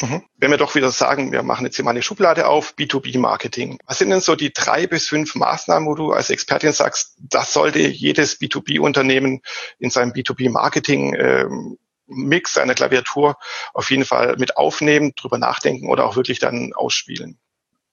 Mhm. 0.00 0.22
Wenn 0.38 0.50
wir 0.50 0.58
doch 0.58 0.74
wieder 0.74 0.90
sagen, 0.90 1.32
wir 1.32 1.42
machen 1.42 1.66
jetzt 1.66 1.76
hier 1.76 1.84
mal 1.84 1.90
eine 1.90 2.02
Schublade 2.02 2.46
auf, 2.48 2.74
B2B-Marketing. 2.76 3.78
Was 3.86 3.98
sind 3.98 4.10
denn 4.10 4.20
so 4.20 4.34
die 4.34 4.52
drei 4.52 4.86
bis 4.86 5.08
fünf 5.08 5.34
Maßnahmen, 5.34 5.88
wo 5.88 5.94
du 5.94 6.12
als 6.12 6.30
Expertin 6.30 6.72
sagst, 6.72 7.16
das 7.18 7.52
sollte 7.52 7.80
jedes 7.80 8.40
B2B-Unternehmen 8.40 9.40
in 9.78 9.90
seinem 9.90 10.12
B2B-Marketing 10.12 11.14
ähm, 11.18 11.78
seiner 12.46 12.74
Klaviatur 12.74 13.36
auf 13.72 13.90
jeden 13.90 14.04
Fall 14.04 14.36
mit 14.36 14.56
aufnehmen, 14.56 15.12
drüber 15.14 15.38
nachdenken 15.38 15.88
oder 15.88 16.06
auch 16.06 16.16
wirklich 16.16 16.38
dann 16.38 16.72
ausspielen? 16.74 17.38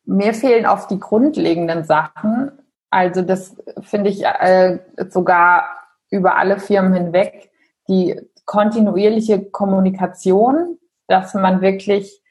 Mir 0.06 0.34
fehlen 0.34 0.65
oft 0.65 0.89
die 0.89 1.00
grundlegenden 1.00 1.84
Sachen. 1.84 2.52
Also 2.89 3.22
das 3.22 3.56
finde 3.82 4.10
ich 4.10 4.24
äh, 4.24 4.80
sogar 5.10 5.65
über 6.10 6.38
alle 6.38 6.60
Firmen 6.60 6.93
hinweg. 6.93 7.52
Die 7.89 8.20
kontinuierliche 8.46 9.43
Kommunikation, 9.43 10.78
dass 11.08 11.34
man 11.34 11.62
wirklich 11.62 12.22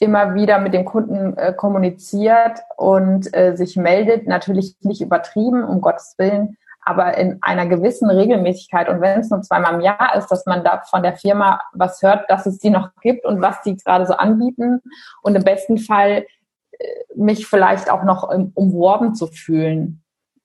immer 0.00 0.34
wieder 0.34 0.58
mit 0.58 0.74
dem 0.74 0.84
Kunden 0.84 1.36
äh, 1.36 1.52
kommuniziert 1.52 2.60
und 2.76 3.34
äh, 3.34 3.56
sich 3.56 3.76
meldet. 3.76 4.26
Natürlich 4.26 4.76
nicht 4.80 5.00
übertrieben, 5.00 5.64
um 5.64 5.80
Gottes 5.80 6.14
Willen, 6.18 6.56
aber 6.84 7.16
in 7.16 7.38
einer 7.42 7.66
gewissen 7.66 8.10
Regelmäßigkeit. 8.10 8.88
Und 8.88 9.00
wenn 9.00 9.20
es 9.20 9.30
nur 9.30 9.42
zweimal 9.42 9.74
im 9.74 9.80
Jahr 9.80 10.16
ist, 10.16 10.28
dass 10.28 10.46
man 10.46 10.64
da 10.64 10.82
von 10.90 11.02
der 11.02 11.14
Firma 11.14 11.60
was 11.72 12.02
hört, 12.02 12.28
dass 12.28 12.46
es 12.46 12.58
die 12.58 12.70
noch 12.70 12.90
gibt 13.02 13.24
und 13.24 13.40
was 13.40 13.62
die 13.62 13.76
gerade 13.76 14.06
so 14.06 14.14
anbieten. 14.14 14.80
Und 15.22 15.36
im 15.36 15.44
besten 15.44 15.78
Fall 15.78 16.26
äh, 16.72 16.86
mich 17.14 17.46
vielleicht 17.46 17.90
auch 17.90 18.02
noch 18.02 18.28
um, 18.28 18.50
umworben 18.54 19.14
zu 19.14 19.28
fühlen. 19.28 20.02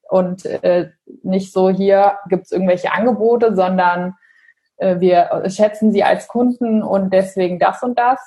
Und 0.09 0.45
äh, 0.45 0.91
nicht 1.23 1.53
so, 1.53 1.69
hier 1.69 2.17
gibt 2.29 2.45
es 2.45 2.51
irgendwelche 2.51 2.91
Angebote, 2.91 3.55
sondern 3.55 4.15
äh, 4.79 4.99
wir 4.99 5.43
schätzen 5.47 5.91
sie 5.91 6.03
als 6.03 6.27
Kunden 6.27 6.81
und 6.81 7.13
deswegen 7.13 7.59
das 7.59 7.83
und 7.83 7.97
das. 7.99 8.19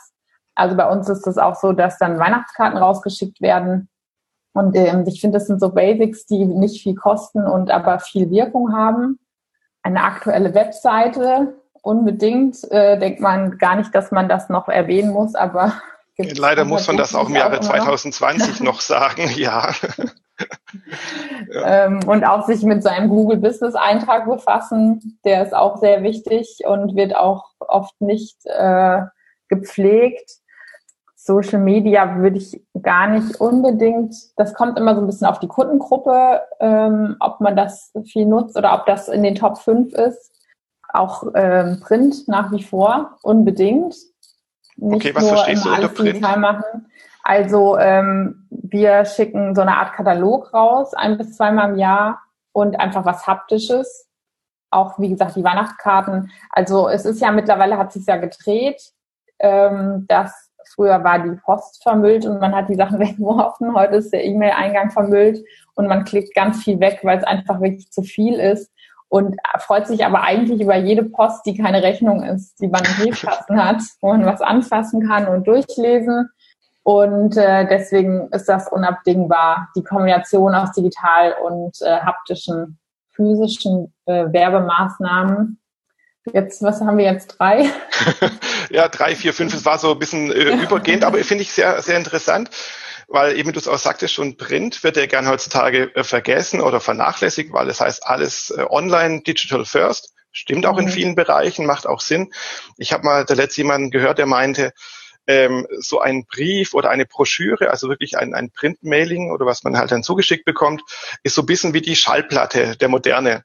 Also 0.54 0.76
bei 0.76 0.88
uns 0.88 1.08
ist 1.08 1.26
es 1.26 1.38
auch 1.38 1.56
so, 1.56 1.72
dass 1.72 1.98
dann 1.98 2.18
Weihnachtskarten 2.18 2.78
rausgeschickt 2.78 3.40
werden. 3.40 3.88
Und 4.52 4.76
ähm, 4.76 5.04
ich 5.06 5.20
finde, 5.20 5.38
das 5.38 5.46
sind 5.46 5.60
so 5.60 5.70
Basics, 5.70 6.26
die 6.26 6.44
nicht 6.44 6.82
viel 6.82 6.94
kosten 6.94 7.46
und 7.46 7.70
aber 7.70 7.98
viel 7.98 8.30
Wirkung 8.30 8.74
haben. 8.74 9.18
Eine 9.82 10.04
aktuelle 10.04 10.54
Webseite, 10.54 11.54
unbedingt, 11.82 12.70
äh, 12.70 12.98
denkt 12.98 13.20
man 13.20 13.58
gar 13.58 13.76
nicht, 13.76 13.94
dass 13.94 14.12
man 14.12 14.28
das 14.28 14.48
noch 14.48 14.68
erwähnen 14.68 15.10
muss, 15.10 15.34
aber 15.34 15.72
Leider 16.18 16.64
muss 16.66 16.86
man 16.86 16.96
das 16.98 17.14
auch 17.14 17.28
im 17.28 17.36
Jahre 17.36 17.60
2020 17.60 18.60
noch 18.60 18.80
sagen, 18.80 19.30
ja. 19.36 19.72
ja. 21.52 21.86
ähm, 21.86 22.00
und 22.06 22.24
auch 22.24 22.46
sich 22.46 22.62
mit 22.62 22.82
seinem 22.82 23.08
Google 23.08 23.38
Business 23.38 23.74
Eintrag 23.74 24.26
befassen, 24.26 25.18
der 25.24 25.42
ist 25.42 25.54
auch 25.54 25.78
sehr 25.78 26.02
wichtig 26.02 26.60
und 26.66 26.96
wird 26.96 27.16
auch 27.16 27.50
oft 27.58 28.00
nicht 28.00 28.38
äh, 28.46 29.02
gepflegt. 29.48 30.38
Social 31.14 31.60
Media 31.60 32.16
würde 32.18 32.38
ich 32.38 32.60
gar 32.82 33.06
nicht 33.06 33.40
unbedingt, 33.40 34.14
das 34.36 34.54
kommt 34.54 34.76
immer 34.76 34.96
so 34.96 35.00
ein 35.00 35.06
bisschen 35.06 35.28
auf 35.28 35.38
die 35.38 35.46
Kundengruppe, 35.46 36.40
ähm, 36.58 37.16
ob 37.20 37.40
man 37.40 37.54
das 37.54 37.92
viel 38.04 38.26
nutzt 38.26 38.56
oder 38.56 38.74
ob 38.74 38.86
das 38.86 39.08
in 39.08 39.22
den 39.22 39.36
Top 39.36 39.58
5 39.58 39.94
ist. 39.94 40.32
Auch 40.92 41.24
ähm, 41.34 41.80
Print 41.80 42.26
nach 42.26 42.50
wie 42.50 42.62
vor 42.62 43.18
unbedingt. 43.22 43.94
Nicht 44.76 44.96
okay, 44.96 45.14
was 45.14 45.28
verstehst 45.28 45.64
du 45.64 45.70
unter 45.70 45.88
Print? 45.88 46.20
Machen. 46.20 46.86
Also 47.32 47.78
ähm, 47.78 48.46
wir 48.50 49.06
schicken 49.06 49.54
so 49.54 49.62
eine 49.62 49.78
Art 49.78 49.94
Katalog 49.94 50.52
raus, 50.52 50.92
ein 50.92 51.16
bis 51.16 51.34
zweimal 51.38 51.70
im 51.70 51.78
Jahr 51.78 52.20
und 52.52 52.78
einfach 52.78 53.06
was 53.06 53.26
Haptisches. 53.26 54.06
Auch 54.70 54.98
wie 54.98 55.08
gesagt 55.08 55.36
die 55.36 55.42
Weihnachtskarten. 55.42 56.30
Also 56.50 56.90
es 56.90 57.06
ist 57.06 57.22
ja 57.22 57.30
mittlerweile 57.30 57.78
hat 57.78 57.90
sich 57.90 58.04
ja 58.04 58.18
gedreht, 58.18 58.82
ähm, 59.38 60.04
dass 60.08 60.50
früher 60.74 61.02
war 61.04 61.20
die 61.20 61.40
Post 61.42 61.82
vermüllt 61.82 62.26
und 62.26 62.38
man 62.38 62.54
hat 62.54 62.68
die 62.68 62.74
Sachen 62.74 62.98
weggeworfen. 62.98 63.74
Heute 63.74 63.96
ist 63.96 64.12
der 64.12 64.24
E-Mail-Eingang 64.24 64.90
vermüllt 64.90 65.42
und 65.74 65.86
man 65.86 66.04
klickt 66.04 66.34
ganz 66.34 66.62
viel 66.62 66.80
weg, 66.80 67.00
weil 67.02 67.16
es 67.16 67.24
einfach 67.24 67.62
wirklich 67.62 67.90
zu 67.90 68.02
viel 68.02 68.34
ist. 68.34 68.70
und 69.08 69.36
freut 69.58 69.86
sich 69.86 70.04
aber 70.04 70.22
eigentlich 70.22 70.60
über 70.60 70.76
jede 70.76 71.04
Post, 71.04 71.46
die 71.46 71.56
keine 71.56 71.82
Rechnung 71.82 72.24
ist, 72.24 72.60
die 72.60 72.68
man 72.68 72.82
im 72.98 73.04
Briefkasten 73.04 73.64
hat, 73.64 73.80
wo 74.02 74.08
man 74.08 74.26
was 74.26 74.42
anfassen 74.42 75.08
kann 75.08 75.28
und 75.28 75.46
durchlesen. 75.46 76.28
Und 76.84 77.36
äh, 77.36 77.66
deswegen 77.68 78.28
ist 78.30 78.48
das 78.48 78.68
unabdingbar, 78.68 79.68
die 79.76 79.84
Kombination 79.84 80.54
aus 80.54 80.72
digital 80.72 81.34
und 81.44 81.80
äh, 81.80 82.00
haptischen, 82.00 82.78
physischen 83.12 83.94
äh, 84.06 84.24
Werbemaßnahmen. 84.32 85.60
Jetzt, 86.32 86.62
was 86.62 86.80
haben 86.80 86.98
wir 86.98 87.04
jetzt? 87.04 87.36
Drei? 87.38 87.70
ja, 88.70 88.88
drei, 88.88 89.14
vier, 89.14 89.32
fünf. 89.32 89.54
Es 89.54 89.64
war 89.64 89.78
so 89.78 89.92
ein 89.92 89.98
bisschen 89.98 90.32
äh, 90.32 90.62
übergehend, 90.62 91.04
aber 91.04 91.18
finde 91.18 91.42
ich 91.42 91.52
sehr, 91.52 91.82
sehr 91.82 91.96
interessant 91.96 92.50
weil 93.12 93.36
eben 93.36 93.52
du 93.52 93.58
es 93.58 93.68
auch 93.68 93.78
sagtest, 93.78 94.14
schon 94.14 94.36
Print 94.36 94.82
wird 94.82 94.96
ja 94.96 95.06
gern 95.06 95.28
heutzutage 95.28 95.94
äh, 95.94 96.02
vergessen 96.02 96.60
oder 96.60 96.80
vernachlässigt, 96.80 97.52
weil 97.52 97.68
es 97.68 97.80
heißt 97.80 98.06
alles 98.06 98.50
äh, 98.50 98.64
online, 98.68 99.20
digital 99.20 99.64
first. 99.64 100.14
Stimmt 100.32 100.64
auch 100.64 100.74
mhm. 100.74 100.86
in 100.86 100.88
vielen 100.88 101.14
Bereichen, 101.14 101.66
macht 101.66 101.86
auch 101.86 102.00
Sinn. 102.00 102.32
Ich 102.78 102.92
habe 102.92 103.04
mal 103.04 103.24
der 103.26 103.36
letzte 103.36 103.60
jemanden 103.60 103.90
gehört, 103.90 104.18
der 104.18 104.26
meinte, 104.26 104.72
ähm, 105.26 105.66
so 105.78 106.00
ein 106.00 106.24
Brief 106.24 106.74
oder 106.74 106.90
eine 106.90 107.06
Broschüre, 107.06 107.70
also 107.70 107.88
wirklich 107.88 108.18
ein, 108.18 108.34
ein 108.34 108.50
Printmailing 108.50 109.30
oder 109.30 109.46
was 109.46 109.62
man 109.62 109.76
halt 109.76 109.92
dann 109.92 110.02
zugeschickt 110.02 110.44
bekommt, 110.44 110.82
ist 111.22 111.34
so 111.34 111.42
ein 111.42 111.46
bisschen 111.46 111.74
wie 111.74 111.80
die 111.80 111.96
Schallplatte 111.96 112.76
der 112.76 112.88
Moderne. 112.88 113.44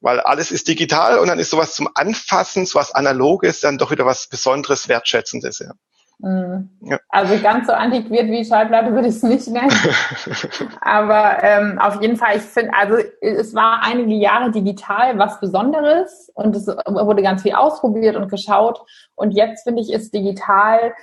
Weil 0.00 0.20
alles 0.20 0.50
ist 0.50 0.68
digital 0.68 1.18
und 1.18 1.28
dann 1.28 1.38
ist 1.38 1.50
sowas 1.50 1.74
zum 1.74 1.88
Anfassen, 1.94 2.66
sowas 2.66 2.92
Analoges, 2.92 3.60
dann 3.60 3.78
doch 3.78 3.90
wieder 3.90 4.06
was 4.06 4.28
Besonderes, 4.28 4.88
Wertschätzendes. 4.88 5.58
Ja. 5.60 5.72
Mhm. 6.18 6.70
Ja. 6.80 6.98
Also 7.08 7.38
ganz 7.42 7.66
so 7.66 7.72
antiquiert 7.72 8.28
wie 8.28 8.44
Schallplatte 8.44 8.92
würde 8.92 9.08
ich 9.08 9.16
es 9.16 9.22
nicht 9.22 9.48
nennen. 9.48 9.70
Aber 10.80 11.42
ähm, 11.42 11.78
auf 11.78 12.00
jeden 12.00 12.16
Fall, 12.16 12.36
ich 12.36 12.42
finde, 12.42 12.72
also 12.74 12.96
es 13.20 13.54
war 13.54 13.82
einige 13.82 14.14
Jahre 14.14 14.50
digital 14.50 15.18
was 15.18 15.40
Besonderes 15.40 16.30
und 16.34 16.56
es 16.56 16.66
wurde 16.66 17.22
ganz 17.22 17.42
viel 17.42 17.54
ausprobiert 17.54 18.16
und 18.16 18.30
geschaut. 18.30 18.80
Und 19.14 19.32
jetzt 19.32 19.64
finde 19.64 19.82
ich, 19.82 19.92
ist 19.92 20.14
digital 20.14 20.94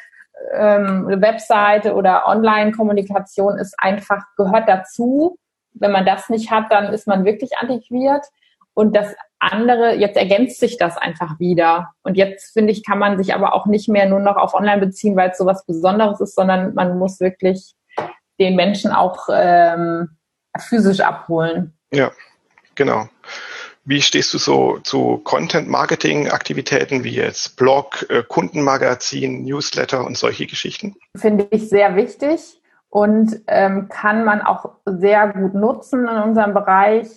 ähm, 0.54 1.08
Webseite 1.22 1.94
oder 1.94 2.28
Online-Kommunikation 2.28 3.58
ist 3.58 3.76
einfach, 3.78 4.24
gehört 4.38 4.68
dazu. 4.68 5.38
Wenn 5.74 5.92
man 5.92 6.06
das 6.06 6.30
nicht 6.30 6.52
hat, 6.52 6.72
dann 6.72 6.94
ist 6.94 7.08
man 7.08 7.26
wirklich 7.26 7.58
antiquiert. 7.58 8.26
Und 8.74 8.96
das 8.96 9.16
andere, 9.40 9.96
jetzt 9.96 10.18
ergänzt 10.18 10.60
sich 10.60 10.78
das 10.78 10.98
einfach 10.98 11.40
wieder. 11.40 11.92
Und 12.04 12.16
jetzt 12.16 12.54
finde 12.54 12.72
ich, 12.72 12.86
kann 12.86 13.00
man 13.00 13.18
sich 13.18 13.34
aber 13.34 13.54
auch 13.54 13.66
nicht 13.66 13.88
mehr 13.88 14.08
nur 14.08 14.20
noch 14.20 14.38
auf 14.38 14.54
Online 14.54 14.80
beziehen, 14.80 15.16
weil 15.16 15.32
es 15.32 15.38
so 15.38 15.46
was 15.46 15.66
Besonderes 15.66 16.20
ist, 16.22 16.36
sondern 16.36 16.74
man 16.74 16.98
muss 16.98 17.20
wirklich 17.20 17.76
den 18.40 18.56
Menschen 18.56 18.92
auch 18.92 19.28
ähm, 19.32 20.18
physisch 20.58 21.02
abholen. 21.02 21.78
Ja, 21.92 22.12
genau. 22.76 23.08
Wie 23.86 24.02
stehst 24.02 24.34
du 24.34 24.38
so 24.38 24.80
zu 24.80 25.18
Content-Marketing-Aktivitäten 25.24 27.04
wie 27.04 27.16
jetzt 27.16 27.58
Blog, 27.58 28.06
äh, 28.10 28.24
Kundenmagazin, 28.24 29.44
Newsletter 29.44 30.06
und 30.06 30.18
solche 30.18 30.48
Geschichten? 30.48 30.96
Finde 31.16 31.48
ich 31.52 31.70
sehr 31.70 31.96
wichtig 31.96 32.62
und 32.90 33.42
ähm, 33.48 33.90
kann 33.90 34.24
man 34.24 34.42
auch 34.42 34.72
sehr 34.86 35.28
gut 35.30 35.54
nutzen 35.54 36.08
in 36.08 36.18
unserem 36.18 36.54
Bereich. 36.54 37.08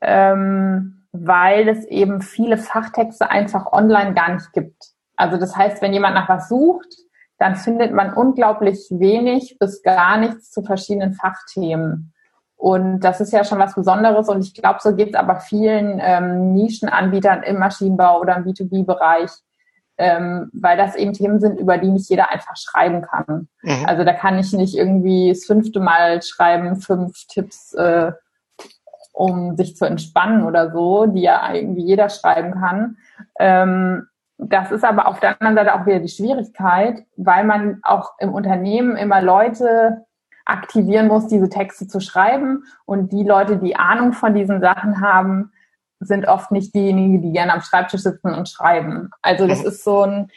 Ähm, 0.00 1.02
weil 1.12 1.68
es 1.68 1.84
eben 1.84 2.22
viele 2.22 2.56
Fachtexte 2.56 3.30
einfach 3.30 3.72
online 3.72 4.14
gar 4.14 4.34
nicht 4.34 4.52
gibt. 4.52 4.92
Also 5.16 5.36
das 5.36 5.54
heißt, 5.54 5.82
wenn 5.82 5.92
jemand 5.92 6.14
nach 6.14 6.28
was 6.28 6.48
sucht, 6.48 6.88
dann 7.38 7.56
findet 7.56 7.92
man 7.92 8.14
unglaublich 8.14 8.86
wenig 8.90 9.58
bis 9.58 9.82
gar 9.82 10.16
nichts 10.16 10.50
zu 10.50 10.62
verschiedenen 10.62 11.12
Fachthemen. 11.12 12.11
Und 12.62 13.00
das 13.00 13.20
ist 13.20 13.32
ja 13.32 13.42
schon 13.42 13.58
was 13.58 13.74
Besonderes 13.74 14.28
und 14.28 14.40
ich 14.44 14.54
glaube, 14.54 14.78
so 14.80 14.94
geht 14.94 15.08
es 15.08 15.14
aber 15.16 15.40
vielen 15.40 15.98
ähm, 16.00 16.52
Nischenanbietern 16.52 17.42
im 17.42 17.58
Maschinenbau 17.58 18.20
oder 18.20 18.36
im 18.36 18.44
B2B-Bereich, 18.44 19.32
ähm, 19.98 20.48
weil 20.52 20.76
das 20.76 20.94
eben 20.94 21.12
Themen 21.12 21.40
sind, 21.40 21.58
über 21.58 21.76
die 21.78 21.90
nicht 21.90 22.08
jeder 22.08 22.30
einfach 22.30 22.56
schreiben 22.56 23.02
kann. 23.02 23.48
Mhm. 23.62 23.84
Also 23.88 24.04
da 24.04 24.12
kann 24.12 24.38
ich 24.38 24.52
nicht 24.52 24.76
irgendwie 24.76 25.30
das 25.30 25.44
fünfte 25.44 25.80
Mal 25.80 26.22
schreiben, 26.22 26.76
fünf 26.76 27.26
Tipps 27.26 27.74
äh, 27.74 28.12
um 29.12 29.56
sich 29.56 29.76
zu 29.76 29.84
entspannen 29.84 30.44
oder 30.44 30.70
so, 30.70 31.06
die 31.06 31.22
ja 31.22 31.52
irgendwie 31.52 31.82
jeder 31.82 32.10
schreiben 32.10 32.52
kann. 32.52 32.96
Ähm, 33.40 34.06
das 34.38 34.70
ist 34.70 34.84
aber 34.84 35.08
auf 35.08 35.18
der 35.18 35.40
anderen 35.40 35.56
Seite 35.56 35.74
auch 35.74 35.84
wieder 35.84 35.98
die 35.98 36.08
Schwierigkeit, 36.08 37.02
weil 37.16 37.42
man 37.42 37.80
auch 37.82 38.12
im 38.20 38.32
Unternehmen 38.32 38.96
immer 38.96 39.20
Leute 39.20 40.04
aktivieren 40.44 41.08
muss, 41.08 41.28
diese 41.28 41.48
Texte 41.48 41.86
zu 41.86 42.00
schreiben. 42.00 42.64
Und 42.84 43.12
die 43.12 43.24
Leute, 43.24 43.58
die 43.58 43.76
Ahnung 43.76 44.12
von 44.12 44.34
diesen 44.34 44.60
Sachen 44.60 45.00
haben, 45.00 45.52
sind 46.00 46.26
oft 46.26 46.50
nicht 46.50 46.74
diejenigen, 46.74 47.22
die 47.22 47.32
gerne 47.32 47.54
am 47.54 47.60
Schreibtisch 47.60 48.02
sitzen 48.02 48.34
und 48.34 48.48
schreiben. 48.48 49.10
Also 49.22 49.46
das 49.46 49.60
mhm. 49.60 49.68
ist 49.68 49.84
so 49.84 50.02
ein, 50.02 50.30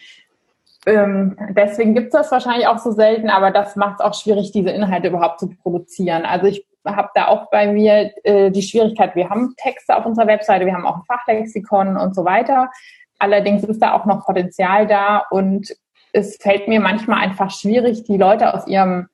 ähm, 0.85 1.37
deswegen 1.51 1.95
gibt 1.95 2.07
es 2.07 2.13
das 2.13 2.31
wahrscheinlich 2.31 2.67
auch 2.67 2.77
so 2.77 2.91
selten, 2.91 3.29
aber 3.29 3.51
das 3.51 3.75
macht 3.75 3.99
es 3.99 4.05
auch 4.05 4.13
schwierig, 4.13 4.51
diese 4.51 4.69
Inhalte 4.69 5.07
überhaupt 5.07 5.39
zu 5.39 5.49
produzieren. 5.49 6.25
Also 6.25 6.47
ich 6.47 6.65
habe 6.85 7.09
da 7.15 7.27
auch 7.27 7.49
bei 7.49 7.71
mir 7.71 8.11
äh, 8.23 8.51
die 8.51 8.61
Schwierigkeit, 8.61 9.15
wir 9.15 9.29
haben 9.29 9.55
Texte 9.57 9.95
auf 9.95 10.05
unserer 10.05 10.27
Webseite, 10.27 10.65
wir 10.65 10.73
haben 10.73 10.85
auch 10.85 10.97
ein 10.97 11.05
Fachlexikon 11.07 11.97
und 11.97 12.15
so 12.15 12.25
weiter. 12.25 12.69
Allerdings 13.17 13.63
ist 13.63 13.81
da 13.81 13.93
auch 13.93 14.05
noch 14.05 14.25
Potenzial 14.25 14.85
da 14.85 15.23
und 15.31 15.75
es 16.13 16.37
fällt 16.37 16.67
mir 16.67 16.79
manchmal 16.79 17.21
einfach 17.21 17.49
schwierig, 17.49 18.03
die 18.03 18.17
Leute 18.17 18.53
aus 18.53 18.67
ihrem 18.67 19.07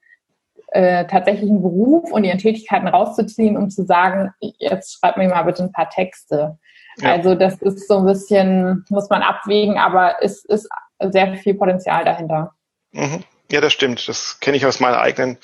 äh, 0.71 1.05
tatsächlichen 1.05 1.61
Beruf 1.61 2.11
und 2.11 2.23
ihren 2.23 2.39
Tätigkeiten 2.39 2.87
rauszuziehen, 2.87 3.57
um 3.57 3.69
zu 3.69 3.85
sagen, 3.85 4.31
jetzt 4.39 4.93
schreibt 4.93 5.17
mir 5.17 5.29
mal 5.29 5.43
bitte 5.43 5.63
ein 5.63 5.71
paar 5.71 5.89
Texte. 5.89 6.57
Ja. 6.97 7.11
Also 7.11 7.35
das 7.35 7.61
ist 7.61 7.87
so 7.87 7.99
ein 7.99 8.05
bisschen, 8.05 8.85
muss 8.89 9.09
man 9.09 9.21
abwägen, 9.21 9.77
aber 9.77 10.15
es 10.21 10.43
ist 10.45 10.67
sehr 10.99 11.35
viel 11.35 11.55
Potenzial 11.55 12.05
dahinter. 12.05 12.53
Mhm. 12.91 13.23
Ja, 13.51 13.59
das 13.59 13.73
stimmt. 13.73 14.07
Das 14.07 14.39
kenne 14.39 14.55
ich 14.55 14.65
aus 14.65 14.79
meiner 14.79 15.01
eigenen 15.01 15.37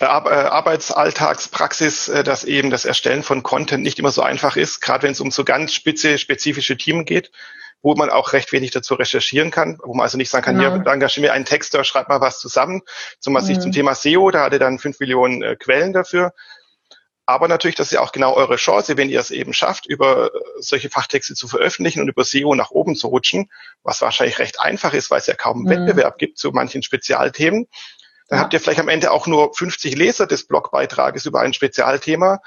äh, 0.00 0.04
äh, 0.04 0.08
Arbeitsalltagspraxis, 0.08 2.12
dass 2.24 2.44
eben 2.44 2.70
das 2.70 2.84
Erstellen 2.84 3.22
von 3.22 3.42
Content 3.42 3.82
nicht 3.82 3.98
immer 3.98 4.10
so 4.10 4.20
einfach 4.20 4.56
ist, 4.56 4.80
gerade 4.80 5.04
wenn 5.04 5.12
es 5.12 5.20
um 5.20 5.30
so 5.30 5.42
ganz 5.42 5.72
spitze, 5.72 6.18
spezifische 6.18 6.76
Themen 6.76 7.06
geht, 7.06 7.30
wo 7.82 7.94
man 7.94 8.10
auch 8.10 8.32
recht 8.32 8.52
wenig 8.52 8.70
dazu 8.70 8.94
recherchieren 8.94 9.50
kann, 9.50 9.78
wo 9.82 9.94
man 9.94 10.04
also 10.04 10.16
nicht 10.16 10.30
sagen 10.30 10.44
kann, 10.44 10.58
genau. 10.58 10.82
hier 10.82 10.92
engagiere 10.92 11.26
mir 11.26 11.32
einen 11.32 11.44
Texter, 11.44 11.84
schreib 11.84 12.08
mal 12.08 12.20
was 12.20 12.40
zusammen. 12.40 12.82
Zum 13.20 13.34
Beispiel 13.34 13.56
mhm. 13.56 13.60
zum 13.60 13.72
Thema 13.72 13.94
SEO, 13.94 14.30
da 14.30 14.44
hatte 14.44 14.58
dann 14.58 14.78
fünf 14.78 14.98
Millionen 14.98 15.42
äh, 15.42 15.56
Quellen 15.56 15.92
dafür. 15.92 16.32
Aber 17.28 17.48
natürlich, 17.48 17.74
das 17.74 17.88
ist 17.88 17.92
ja 17.92 18.00
auch 18.00 18.12
genau 18.12 18.34
eure 18.34 18.54
Chance, 18.54 18.96
wenn 18.96 19.10
ihr 19.10 19.18
es 19.18 19.32
eben 19.32 19.52
schafft, 19.52 19.86
über 19.86 20.30
solche 20.58 20.90
Fachtexte 20.90 21.34
zu 21.34 21.48
veröffentlichen 21.48 22.00
und 22.00 22.08
über 22.08 22.22
SEO 22.22 22.54
nach 22.54 22.70
oben 22.70 22.94
zu 22.94 23.08
rutschen, 23.08 23.50
was 23.82 24.00
wahrscheinlich 24.00 24.38
recht 24.38 24.60
einfach 24.60 24.94
ist, 24.94 25.10
weil 25.10 25.18
es 25.18 25.26
ja 25.26 25.34
kaum 25.34 25.62
mhm. 25.62 25.70
Wettbewerb 25.70 26.18
gibt 26.18 26.38
zu 26.38 26.52
manchen 26.52 26.84
Spezialthemen. 26.84 27.66
Dann 28.28 28.38
ja. 28.38 28.42
habt 28.44 28.52
ihr 28.52 28.60
vielleicht 28.60 28.80
am 28.80 28.88
Ende 28.88 29.10
auch 29.10 29.26
nur 29.26 29.52
50 29.54 29.96
Leser 29.96 30.28
des 30.28 30.46
Blogbeitrages 30.46 31.26
über 31.26 31.40
ein 31.40 31.52
Spezialthema, 31.52 32.40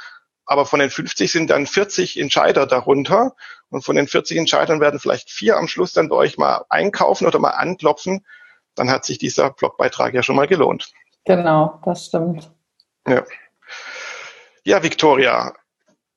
aber 0.49 0.65
von 0.65 0.79
den 0.79 0.89
50 0.89 1.31
sind 1.31 1.51
dann 1.51 1.67
40 1.67 2.19
Entscheider 2.19 2.65
darunter 2.65 3.35
und 3.69 3.85
von 3.85 3.95
den 3.95 4.07
40 4.07 4.35
Entscheidern 4.35 4.81
werden 4.81 4.99
vielleicht 4.99 5.29
vier 5.29 5.57
am 5.57 5.67
Schluss 5.67 5.93
dann 5.93 6.09
bei 6.09 6.15
euch 6.15 6.39
mal 6.39 6.65
einkaufen 6.69 7.27
oder 7.27 7.38
mal 7.38 7.51
anklopfen. 7.51 8.25
Dann 8.73 8.89
hat 8.89 9.05
sich 9.05 9.19
dieser 9.19 9.51
Blogbeitrag 9.51 10.15
ja 10.15 10.23
schon 10.23 10.35
mal 10.35 10.47
gelohnt. 10.47 10.91
Genau, 11.25 11.79
das 11.85 12.07
stimmt. 12.07 12.51
Ja. 13.07 13.23
Ja, 14.63 14.81
Victoria, 14.81 15.53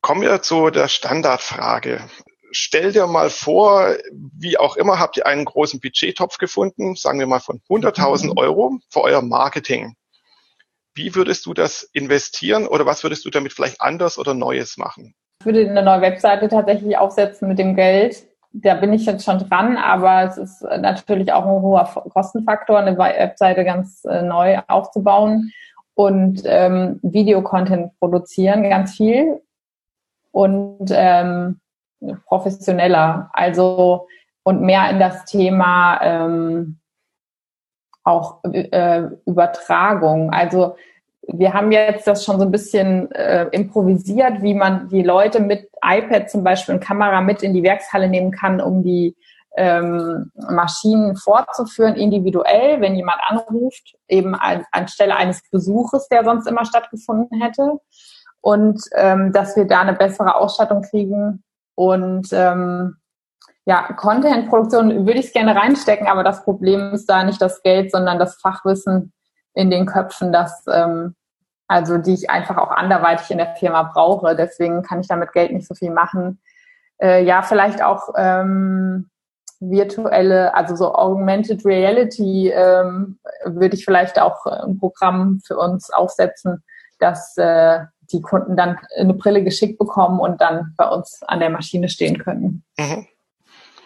kommen 0.00 0.22
wir 0.22 0.40
zu 0.40 0.70
der 0.70 0.88
Standardfrage. 0.88 2.00
Stell 2.52 2.92
dir 2.92 3.06
mal 3.06 3.28
vor, 3.28 3.96
wie 4.12 4.56
auch 4.56 4.76
immer, 4.76 4.98
habt 4.98 5.18
ihr 5.18 5.26
einen 5.26 5.44
großen 5.44 5.78
Budgettopf 5.78 6.38
gefunden, 6.38 6.94
sagen 6.94 7.18
wir 7.18 7.26
mal 7.26 7.40
von 7.40 7.60
100.000 7.68 8.28
mhm. 8.28 8.32
Euro 8.38 8.78
für 8.88 9.02
euer 9.02 9.20
Marketing. 9.20 9.94
Wie 10.94 11.14
würdest 11.14 11.46
du 11.46 11.54
das 11.54 11.82
investieren 11.92 12.66
oder 12.66 12.84
was 12.84 13.02
würdest 13.02 13.24
du 13.24 13.30
damit 13.30 13.52
vielleicht 13.52 13.80
anders 13.80 14.18
oder 14.18 14.34
Neues 14.34 14.76
machen? 14.76 15.14
Ich 15.40 15.46
würde 15.46 15.68
eine 15.68 15.82
neue 15.82 16.02
Webseite 16.02 16.48
tatsächlich 16.48 16.96
aufsetzen 16.96 17.48
mit 17.48 17.58
dem 17.58 17.74
Geld. 17.74 18.24
Da 18.52 18.74
bin 18.74 18.92
ich 18.92 19.06
jetzt 19.06 19.24
schon 19.24 19.38
dran, 19.38 19.78
aber 19.78 20.24
es 20.24 20.36
ist 20.36 20.62
natürlich 20.62 21.32
auch 21.32 21.44
ein 21.44 21.62
hoher 21.62 21.84
Kostenfaktor, 22.12 22.78
eine 22.78 22.98
Webseite 22.98 23.64
ganz 23.64 24.04
äh, 24.04 24.22
neu 24.22 24.58
aufzubauen 24.68 25.52
und 25.94 26.42
ähm, 26.44 27.00
Videocontent 27.02 27.98
produzieren, 27.98 28.68
ganz 28.68 28.96
viel 28.96 29.40
und 30.30 30.90
ähm, 30.90 31.60
professioneller, 32.26 33.30
also 33.32 34.06
und 34.42 34.60
mehr 34.60 34.90
in 34.90 34.98
das 34.98 35.24
Thema 35.24 36.00
ähm, 36.02 36.78
auch 38.04 38.42
äh, 38.44 39.02
Übertragung. 39.26 40.30
Also 40.30 40.76
wir 41.28 41.52
haben 41.52 41.70
jetzt 41.70 42.06
das 42.06 42.24
schon 42.24 42.38
so 42.38 42.44
ein 42.44 42.50
bisschen 42.50 43.10
äh, 43.12 43.46
improvisiert, 43.52 44.42
wie 44.42 44.54
man 44.54 44.88
die 44.88 45.02
Leute 45.02 45.40
mit 45.40 45.68
iPad 45.84 46.28
zum 46.28 46.42
Beispiel 46.42 46.74
und 46.74 46.80
Kamera 46.80 47.20
mit 47.20 47.42
in 47.42 47.54
die 47.54 47.62
Werkshalle 47.62 48.08
nehmen 48.08 48.32
kann, 48.32 48.60
um 48.60 48.82
die 48.82 49.16
ähm, 49.56 50.32
Maschinen 50.34 51.16
fortzuführen, 51.16 51.94
individuell, 51.94 52.80
wenn 52.80 52.96
jemand 52.96 53.20
anruft, 53.28 53.94
eben 54.08 54.34
an, 54.34 54.64
anstelle 54.72 55.14
eines 55.14 55.42
Besuches, 55.50 56.08
der 56.08 56.24
sonst 56.24 56.46
immer 56.46 56.64
stattgefunden 56.64 57.40
hätte. 57.40 57.78
Und 58.40 58.82
ähm, 58.96 59.32
dass 59.32 59.54
wir 59.56 59.66
da 59.66 59.82
eine 59.82 59.92
bessere 59.92 60.34
Ausstattung 60.34 60.82
kriegen, 60.82 61.44
Und 61.74 62.28
ähm, 62.32 62.96
ja, 63.64 63.92
Content-Produktion 63.92 65.06
würde 65.06 65.20
ich 65.20 65.32
gerne 65.32 65.54
reinstecken, 65.54 66.08
aber 66.08 66.24
das 66.24 66.44
Problem 66.44 66.92
ist 66.92 67.06
da 67.06 67.22
nicht 67.24 67.40
das 67.40 67.62
Geld, 67.62 67.90
sondern 67.92 68.18
das 68.18 68.40
Fachwissen 68.40 69.12
in 69.54 69.70
den 69.70 69.86
Köpfen, 69.86 70.32
das 70.32 70.64
ähm, 70.72 71.14
also 71.72 71.96
die 71.96 72.12
ich 72.12 72.28
einfach 72.28 72.58
auch 72.58 72.70
anderweitig 72.70 73.30
in 73.30 73.38
der 73.38 73.54
Firma 73.56 73.82
brauche. 73.82 74.36
Deswegen 74.36 74.82
kann 74.82 75.00
ich 75.00 75.08
damit 75.08 75.32
Geld 75.32 75.52
nicht 75.52 75.66
so 75.66 75.74
viel 75.74 75.90
machen. 75.90 76.40
Äh, 77.00 77.24
ja, 77.24 77.40
vielleicht 77.42 77.82
auch 77.82 78.10
ähm, 78.16 79.08
virtuelle, 79.58 80.54
also 80.54 80.76
so 80.76 80.94
Augmented 80.94 81.64
Reality 81.64 82.50
ähm, 82.50 83.18
würde 83.44 83.74
ich 83.76 83.84
vielleicht 83.84 84.20
auch 84.20 84.44
ein 84.44 84.78
Programm 84.78 85.40
für 85.46 85.56
uns 85.56 85.90
aufsetzen, 85.90 86.62
dass 86.98 87.36
äh, 87.38 87.80
die 88.12 88.20
Kunden 88.20 88.56
dann 88.56 88.78
eine 88.98 89.14
Brille 89.14 89.42
geschickt 89.42 89.78
bekommen 89.78 90.20
und 90.20 90.40
dann 90.42 90.74
bei 90.76 90.86
uns 90.86 91.22
an 91.22 91.40
der 91.40 91.48
Maschine 91.48 91.88
stehen 91.88 92.18
können. 92.18 92.64
Mhm. 92.78 93.06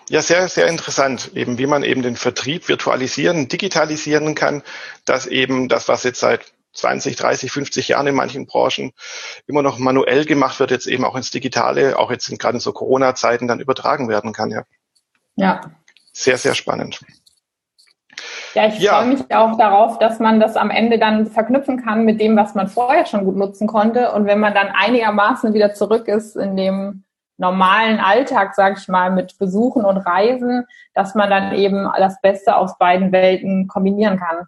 Ja, 0.08 0.22
sehr, 0.22 0.48
sehr 0.48 0.68
interessant, 0.68 1.32
eben 1.34 1.58
wie 1.58 1.66
man 1.66 1.82
eben 1.82 2.02
den 2.02 2.16
Vertrieb 2.16 2.68
virtualisieren, 2.68 3.48
digitalisieren 3.48 4.36
kann, 4.36 4.62
dass 5.04 5.26
eben 5.26 5.68
das, 5.68 5.88
was 5.88 6.04
jetzt 6.04 6.20
seit 6.20 6.52
20, 6.74 7.16
30, 7.16 7.50
50 7.50 7.88
Jahren 7.88 8.06
in 8.06 8.14
manchen 8.14 8.46
Branchen 8.46 8.92
immer 9.46 9.62
noch 9.62 9.78
manuell 9.78 10.24
gemacht 10.24 10.60
wird, 10.60 10.70
jetzt 10.70 10.86
eben 10.86 11.04
auch 11.04 11.16
ins 11.16 11.30
Digitale, 11.30 11.98
auch 11.98 12.10
jetzt 12.10 12.28
in, 12.28 12.38
gerade 12.38 12.56
in 12.56 12.60
so 12.60 12.72
Corona-Zeiten 12.72 13.48
dann 13.48 13.60
übertragen 13.60 14.08
werden 14.08 14.32
kann, 14.32 14.50
ja. 14.50 14.62
Ja. 15.34 15.60
Sehr, 16.12 16.38
sehr 16.38 16.54
spannend. 16.54 17.00
Ja, 18.54 18.68
ich 18.68 18.78
ja. 18.78 18.96
freue 18.96 19.08
mich 19.08 19.34
auch 19.34 19.58
darauf, 19.58 19.98
dass 19.98 20.18
man 20.18 20.40
das 20.40 20.56
am 20.56 20.70
Ende 20.70 20.98
dann 20.98 21.26
verknüpfen 21.26 21.84
kann 21.84 22.04
mit 22.04 22.20
dem, 22.20 22.36
was 22.36 22.54
man 22.54 22.68
vorher 22.68 23.04
schon 23.04 23.24
gut 23.24 23.36
nutzen 23.36 23.66
konnte. 23.66 24.12
Und 24.12 24.26
wenn 24.26 24.40
man 24.40 24.54
dann 24.54 24.68
einigermaßen 24.68 25.52
wieder 25.52 25.74
zurück 25.74 26.08
ist 26.08 26.36
in 26.36 26.56
dem 26.56 27.04
normalen 27.38 27.99
Alltag, 27.99 28.55
sage 28.55 28.77
ich 28.79 28.88
mal, 28.88 29.11
mit 29.11 29.38
Besuchen 29.38 29.85
und 29.85 29.99
Reisen, 29.99 30.66
dass 30.94 31.14
man 31.14 31.31
dann 31.31 31.55
eben 31.55 31.88
das 31.96 32.20
Beste 32.20 32.57
aus 32.57 32.79
beiden 32.79 33.12
Welten 33.12 33.68
kombinieren 33.68 34.18
kann. 34.18 34.46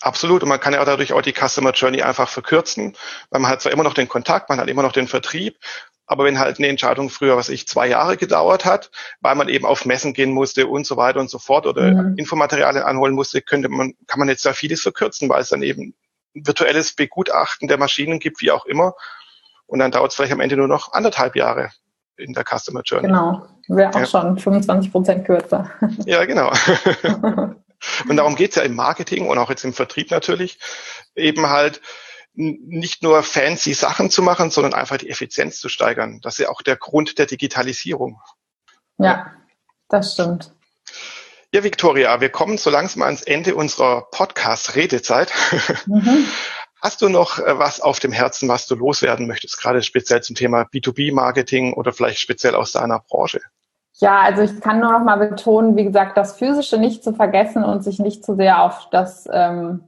Absolut. 0.00 0.42
Und 0.42 0.48
man 0.48 0.60
kann 0.60 0.72
ja 0.72 0.80
auch 0.80 0.86
dadurch 0.86 1.12
auch 1.12 1.22
die 1.22 1.34
Customer 1.34 1.72
Journey 1.72 2.02
einfach 2.02 2.28
verkürzen, 2.28 2.96
weil 3.30 3.40
man 3.40 3.50
hat 3.50 3.60
zwar 3.60 3.72
immer 3.72 3.84
noch 3.84 3.94
den 3.94 4.08
Kontakt, 4.08 4.48
man 4.48 4.60
hat 4.60 4.68
immer 4.68 4.82
noch 4.82 4.92
den 4.92 5.08
Vertrieb, 5.08 5.58
aber 6.06 6.24
wenn 6.24 6.38
halt 6.38 6.58
eine 6.58 6.68
Entscheidung 6.68 7.10
früher, 7.10 7.36
was 7.36 7.50
ich, 7.50 7.68
zwei 7.68 7.86
Jahre 7.86 8.16
gedauert 8.16 8.64
hat, 8.64 8.90
weil 9.20 9.34
man 9.34 9.48
eben 9.50 9.66
auf 9.66 9.84
Messen 9.84 10.14
gehen 10.14 10.32
musste 10.32 10.66
und 10.66 10.86
so 10.86 10.96
weiter 10.96 11.20
und 11.20 11.28
so 11.28 11.38
fort 11.38 11.66
oder 11.66 11.90
mhm. 11.90 12.16
Infomaterialien 12.16 12.82
anholen 12.82 13.14
musste, 13.14 13.42
könnte 13.42 13.68
man, 13.68 13.94
kann 14.06 14.18
man 14.18 14.28
jetzt 14.28 14.46
da 14.46 14.54
vieles 14.54 14.80
verkürzen, 14.80 15.28
weil 15.28 15.42
es 15.42 15.50
dann 15.50 15.62
eben 15.62 15.94
virtuelles 16.32 16.94
Begutachten 16.94 17.68
der 17.68 17.78
Maschinen 17.78 18.20
gibt, 18.20 18.40
wie 18.40 18.50
auch 18.50 18.64
immer. 18.64 18.94
Und 19.66 19.80
dann 19.80 19.90
dauert 19.90 20.10
es 20.10 20.16
vielleicht 20.16 20.32
am 20.32 20.40
Ende 20.40 20.56
nur 20.56 20.68
noch 20.68 20.92
anderthalb 20.92 21.36
Jahre 21.36 21.72
in 22.18 22.32
der 22.32 22.44
Customer 22.44 22.82
Journey. 22.84 23.08
Genau, 23.08 23.46
wäre 23.68 23.90
auch 23.94 24.00
ja. 24.00 24.06
schon 24.06 24.38
25 24.38 24.92
Prozent 24.92 25.24
kürzer. 25.24 25.70
Ja, 26.04 26.24
genau. 26.24 26.52
Und 28.08 28.16
darum 28.16 28.36
geht's 28.36 28.56
ja 28.56 28.62
im 28.62 28.74
Marketing 28.74 29.28
und 29.28 29.38
auch 29.38 29.50
jetzt 29.50 29.64
im 29.64 29.72
Vertrieb 29.72 30.10
natürlich, 30.10 30.58
eben 31.14 31.48
halt 31.48 31.80
nicht 32.34 33.02
nur 33.02 33.22
fancy 33.22 33.72
Sachen 33.72 34.10
zu 34.10 34.22
machen, 34.22 34.50
sondern 34.50 34.74
einfach 34.74 34.96
die 34.96 35.10
Effizienz 35.10 35.58
zu 35.58 35.68
steigern. 35.68 36.20
Das 36.22 36.34
ist 36.34 36.44
ja 36.44 36.50
auch 36.50 36.62
der 36.62 36.76
Grund 36.76 37.18
der 37.18 37.26
Digitalisierung. 37.26 38.20
Ja, 38.98 39.32
das 39.88 40.14
stimmt. 40.14 40.52
Ja, 41.52 41.64
Victoria, 41.64 42.20
wir 42.20 42.28
kommen 42.28 42.58
so 42.58 42.68
langsam 42.68 43.02
ans 43.02 43.22
Ende 43.22 43.54
unserer 43.54 44.02
Podcast-Redezeit. 44.10 45.32
Mhm. 45.86 46.26
Hast 46.80 47.02
du 47.02 47.08
noch 47.08 47.38
äh, 47.38 47.58
was 47.58 47.80
auf 47.80 47.98
dem 47.98 48.12
Herzen, 48.12 48.48
was 48.48 48.66
du 48.66 48.76
loswerden 48.76 49.26
möchtest, 49.26 49.60
gerade 49.60 49.82
speziell 49.82 50.22
zum 50.22 50.36
Thema 50.36 50.62
B2B-Marketing 50.62 51.74
oder 51.74 51.92
vielleicht 51.92 52.20
speziell 52.20 52.54
aus 52.54 52.72
deiner 52.72 53.00
Branche? 53.00 53.40
Ja, 54.00 54.20
also 54.20 54.42
ich 54.42 54.60
kann 54.60 54.78
nur 54.78 54.92
noch 54.92 55.04
mal 55.04 55.16
betonen, 55.16 55.76
wie 55.76 55.84
gesagt, 55.84 56.16
das 56.16 56.36
Physische 56.38 56.78
nicht 56.78 57.02
zu 57.02 57.14
vergessen 57.14 57.64
und 57.64 57.82
sich 57.82 57.98
nicht 57.98 58.24
zu 58.24 58.36
sehr 58.36 58.62
auf 58.62 58.88
das 58.90 59.28
ähm, 59.32 59.82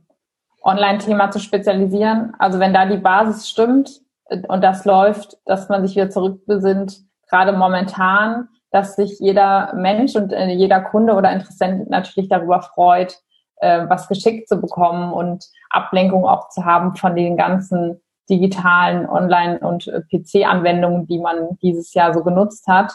Online-Thema 0.62 1.30
zu 1.30 1.38
spezialisieren. 1.38 2.34
Also 2.38 2.58
wenn 2.58 2.74
da 2.74 2.86
die 2.86 2.96
Basis 2.96 3.48
stimmt 3.48 4.00
äh, 4.24 4.42
und 4.48 4.62
das 4.62 4.84
läuft, 4.84 5.38
dass 5.46 5.68
man 5.68 5.86
sich 5.86 5.94
wieder 5.94 6.10
zurückbesinnt, 6.10 7.02
gerade 7.28 7.52
momentan, 7.52 8.48
dass 8.72 8.96
sich 8.96 9.20
jeder 9.20 9.72
Mensch 9.74 10.16
und 10.16 10.32
äh, 10.32 10.48
jeder 10.48 10.80
Kunde 10.80 11.14
oder 11.14 11.30
Interessent 11.30 11.88
natürlich 11.88 12.28
darüber 12.28 12.62
freut, 12.62 13.20
äh, 13.60 13.88
was 13.88 14.08
geschickt 14.08 14.48
zu 14.48 14.60
bekommen 14.60 15.12
und 15.12 15.44
Ablenkung 15.70 16.26
auch 16.26 16.48
zu 16.48 16.64
haben 16.64 16.96
von 16.96 17.14
den 17.14 17.36
ganzen 17.36 18.00
digitalen 18.28 19.08
Online- 19.08 19.58
und 19.58 19.88
äh, 19.88 20.02
PC-Anwendungen, 20.02 21.06
die 21.06 21.18
man 21.18 21.58
dieses 21.62 21.92
Jahr 21.94 22.14
so 22.14 22.22
genutzt 22.22 22.66
hat. 22.66 22.92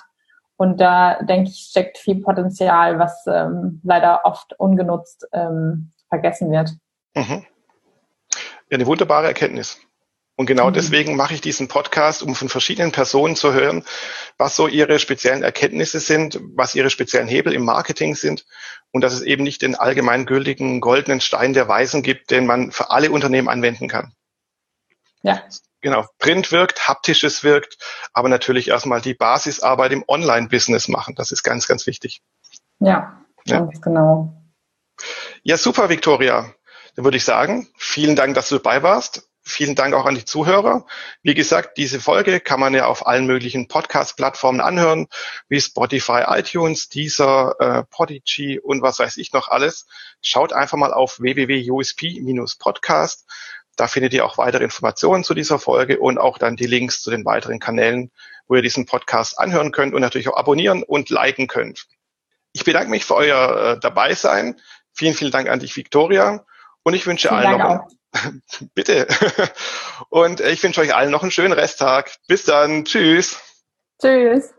Und 0.58 0.80
da 0.80 1.22
denke 1.24 1.50
ich, 1.50 1.68
steckt 1.70 1.98
viel 1.98 2.22
Potenzial, 2.22 2.98
was 2.98 3.26
ähm, 3.28 3.82
leider 3.84 4.22
oft 4.24 4.58
ungenutzt 4.58 5.28
ähm, 5.34 5.92
vergessen 6.08 6.52
wird. 6.52 6.72
Mhm. 7.14 7.46
Ja, 8.70 8.76
eine 8.76 8.88
wunderbare 8.88 9.28
Erkenntnis. 9.28 9.80
Und 10.38 10.48
genau 10.48 10.70
mhm. 10.70 10.74
deswegen 10.74 11.16
mache 11.16 11.34
ich 11.34 11.42
diesen 11.42 11.68
Podcast, 11.68 12.22
um 12.22 12.36
von 12.36 12.50
verschiedenen 12.50 12.92
Personen 12.92 13.36
zu 13.36 13.54
hören, 13.54 13.86
was 14.38 14.56
so 14.56 14.68
ihre 14.68 15.00
speziellen 15.00 15.44
Erkenntnisse 15.44 16.00
sind, 16.00 16.40
was 16.56 16.76
ihre 16.76 16.90
speziellen 16.90 17.28
Hebel 17.28 17.54
im 17.54 17.64
Marketing 17.64 18.16
sind 18.16 18.46
und 18.92 19.02
dass 19.02 19.14
es 19.14 19.22
eben 19.22 19.44
nicht 19.44 19.62
den 19.62 19.76
allgemeingültigen 19.76 20.82
goldenen 20.82 21.22
Stein 21.22 21.54
der 21.54 21.68
Weisen 21.68 22.04
gibt, 22.04 22.32
den 22.32 22.46
man 22.46 22.72
für 22.72 22.92
alle 22.92 23.12
Unternehmen 23.12 23.48
anwenden 23.48 23.88
kann. 23.88 24.14
Ja. 25.22 25.44
Genau, 25.82 26.06
Print 26.18 26.52
wirkt, 26.52 26.88
haptisches 26.88 27.44
wirkt, 27.44 27.78
aber 28.12 28.28
natürlich 28.28 28.70
erstmal 28.70 29.02
die 29.02 29.14
Basisarbeit 29.14 29.92
im 29.92 30.04
Online-Business 30.08 30.88
machen. 30.88 31.16
Das 31.16 31.32
ist 31.32 31.44
ganz, 31.44 31.68
ganz 31.68 31.86
wichtig. 31.86 32.22
Ja, 32.80 33.24
ja. 33.46 33.60
ganz 33.60 33.82
genau. 33.82 34.42
Ja, 35.44 35.58
super, 35.58 35.90
Victoria. 35.90 36.54
Dann 36.96 37.06
würde 37.06 37.18
ich 37.18 37.26
sagen, 37.26 37.68
vielen 37.78 38.16
Dank, 38.16 38.34
dass 38.34 38.50
du 38.50 38.56
dabei 38.56 38.82
warst. 38.82 39.30
Vielen 39.48 39.76
Dank 39.76 39.94
auch 39.94 40.06
an 40.06 40.16
die 40.16 40.26
Zuhörer. 40.26 40.88
Wie 41.22 41.36
gesagt, 41.36 41.78
diese 41.78 42.02
Folge 42.02 42.40
kann 42.40 42.60
man 42.60 42.74
ja 42.74 42.88
auf 42.88 43.06
allen 43.06 43.28
möglichen 43.28 43.68
Podcast-Plattformen 43.68 44.60
anhören, 44.60 45.08
wie 45.50 45.62
Spotify, 45.62 46.24
iTunes, 46.28 46.90
Deezer, 46.90 47.56
äh, 47.60 47.84
Podigy 47.84 48.60
und 48.60 48.82
was 48.82 48.98
weiß 48.98 49.18
ich 49.18 49.34
noch 49.34 49.50
alles. 49.50 49.86
Schaut 50.22 50.52
einfach 50.52 50.78
mal 50.78 50.94
auf 50.94 51.20
www.usp-podcast 51.20 53.26
da 53.76 53.88
findet 53.88 54.14
ihr 54.14 54.26
auch 54.26 54.38
weitere 54.38 54.64
Informationen 54.64 55.24
zu 55.24 55.34
dieser 55.34 55.60
Folge 55.60 56.00
und 56.00 56.18
auch 56.18 56.38
dann 56.38 56.56
die 56.56 56.68
Links 56.68 57.02
zu 57.02 57.12
den 57.12 57.26
weiteren 57.26 57.60
Kanälen, 57.60 58.12
wo 58.48 58.56
ihr 58.56 58.62
diesen 58.62 58.86
Podcast 58.86 59.40
anhören 59.40 59.72
könnt 59.72 59.94
und 59.94 60.02
natürlich 60.02 60.30
auch 60.30 60.38
abonnieren 60.38 60.84
und 60.84 61.10
liken 61.10 61.48
könnt. 61.48 61.88
Ich 62.54 62.64
bedanke 62.64 62.90
mich 62.90 63.06
für 63.06 63.16
euer 63.16 63.74
äh, 63.74 63.80
Dabeisein. 63.80 64.60
Vielen, 64.94 65.14
vielen 65.14 65.32
Dank 65.32 65.50
an 65.50 65.60
dich, 65.60 65.76
Victoria. 65.76 66.46
Und 66.84 66.94
ich 66.94 67.06
wünsche 67.06 67.30
vielen 67.30 67.40
allen 67.40 67.60
Dank 67.60 67.64
noch 67.64 67.82
einen, 67.82 68.00
bitte. 68.74 69.08
Und 70.10 70.42
ich 70.42 70.62
wünsche 70.64 70.82
euch 70.82 70.96
allen 70.96 71.12
noch 71.12 71.22
einen 71.22 71.32
schönen 71.32 71.54
Resttag. 71.54 72.12
Bis 72.28 72.44
dann. 72.44 72.86
Tschüss. 72.86 73.40
Tschüss. 74.02 74.54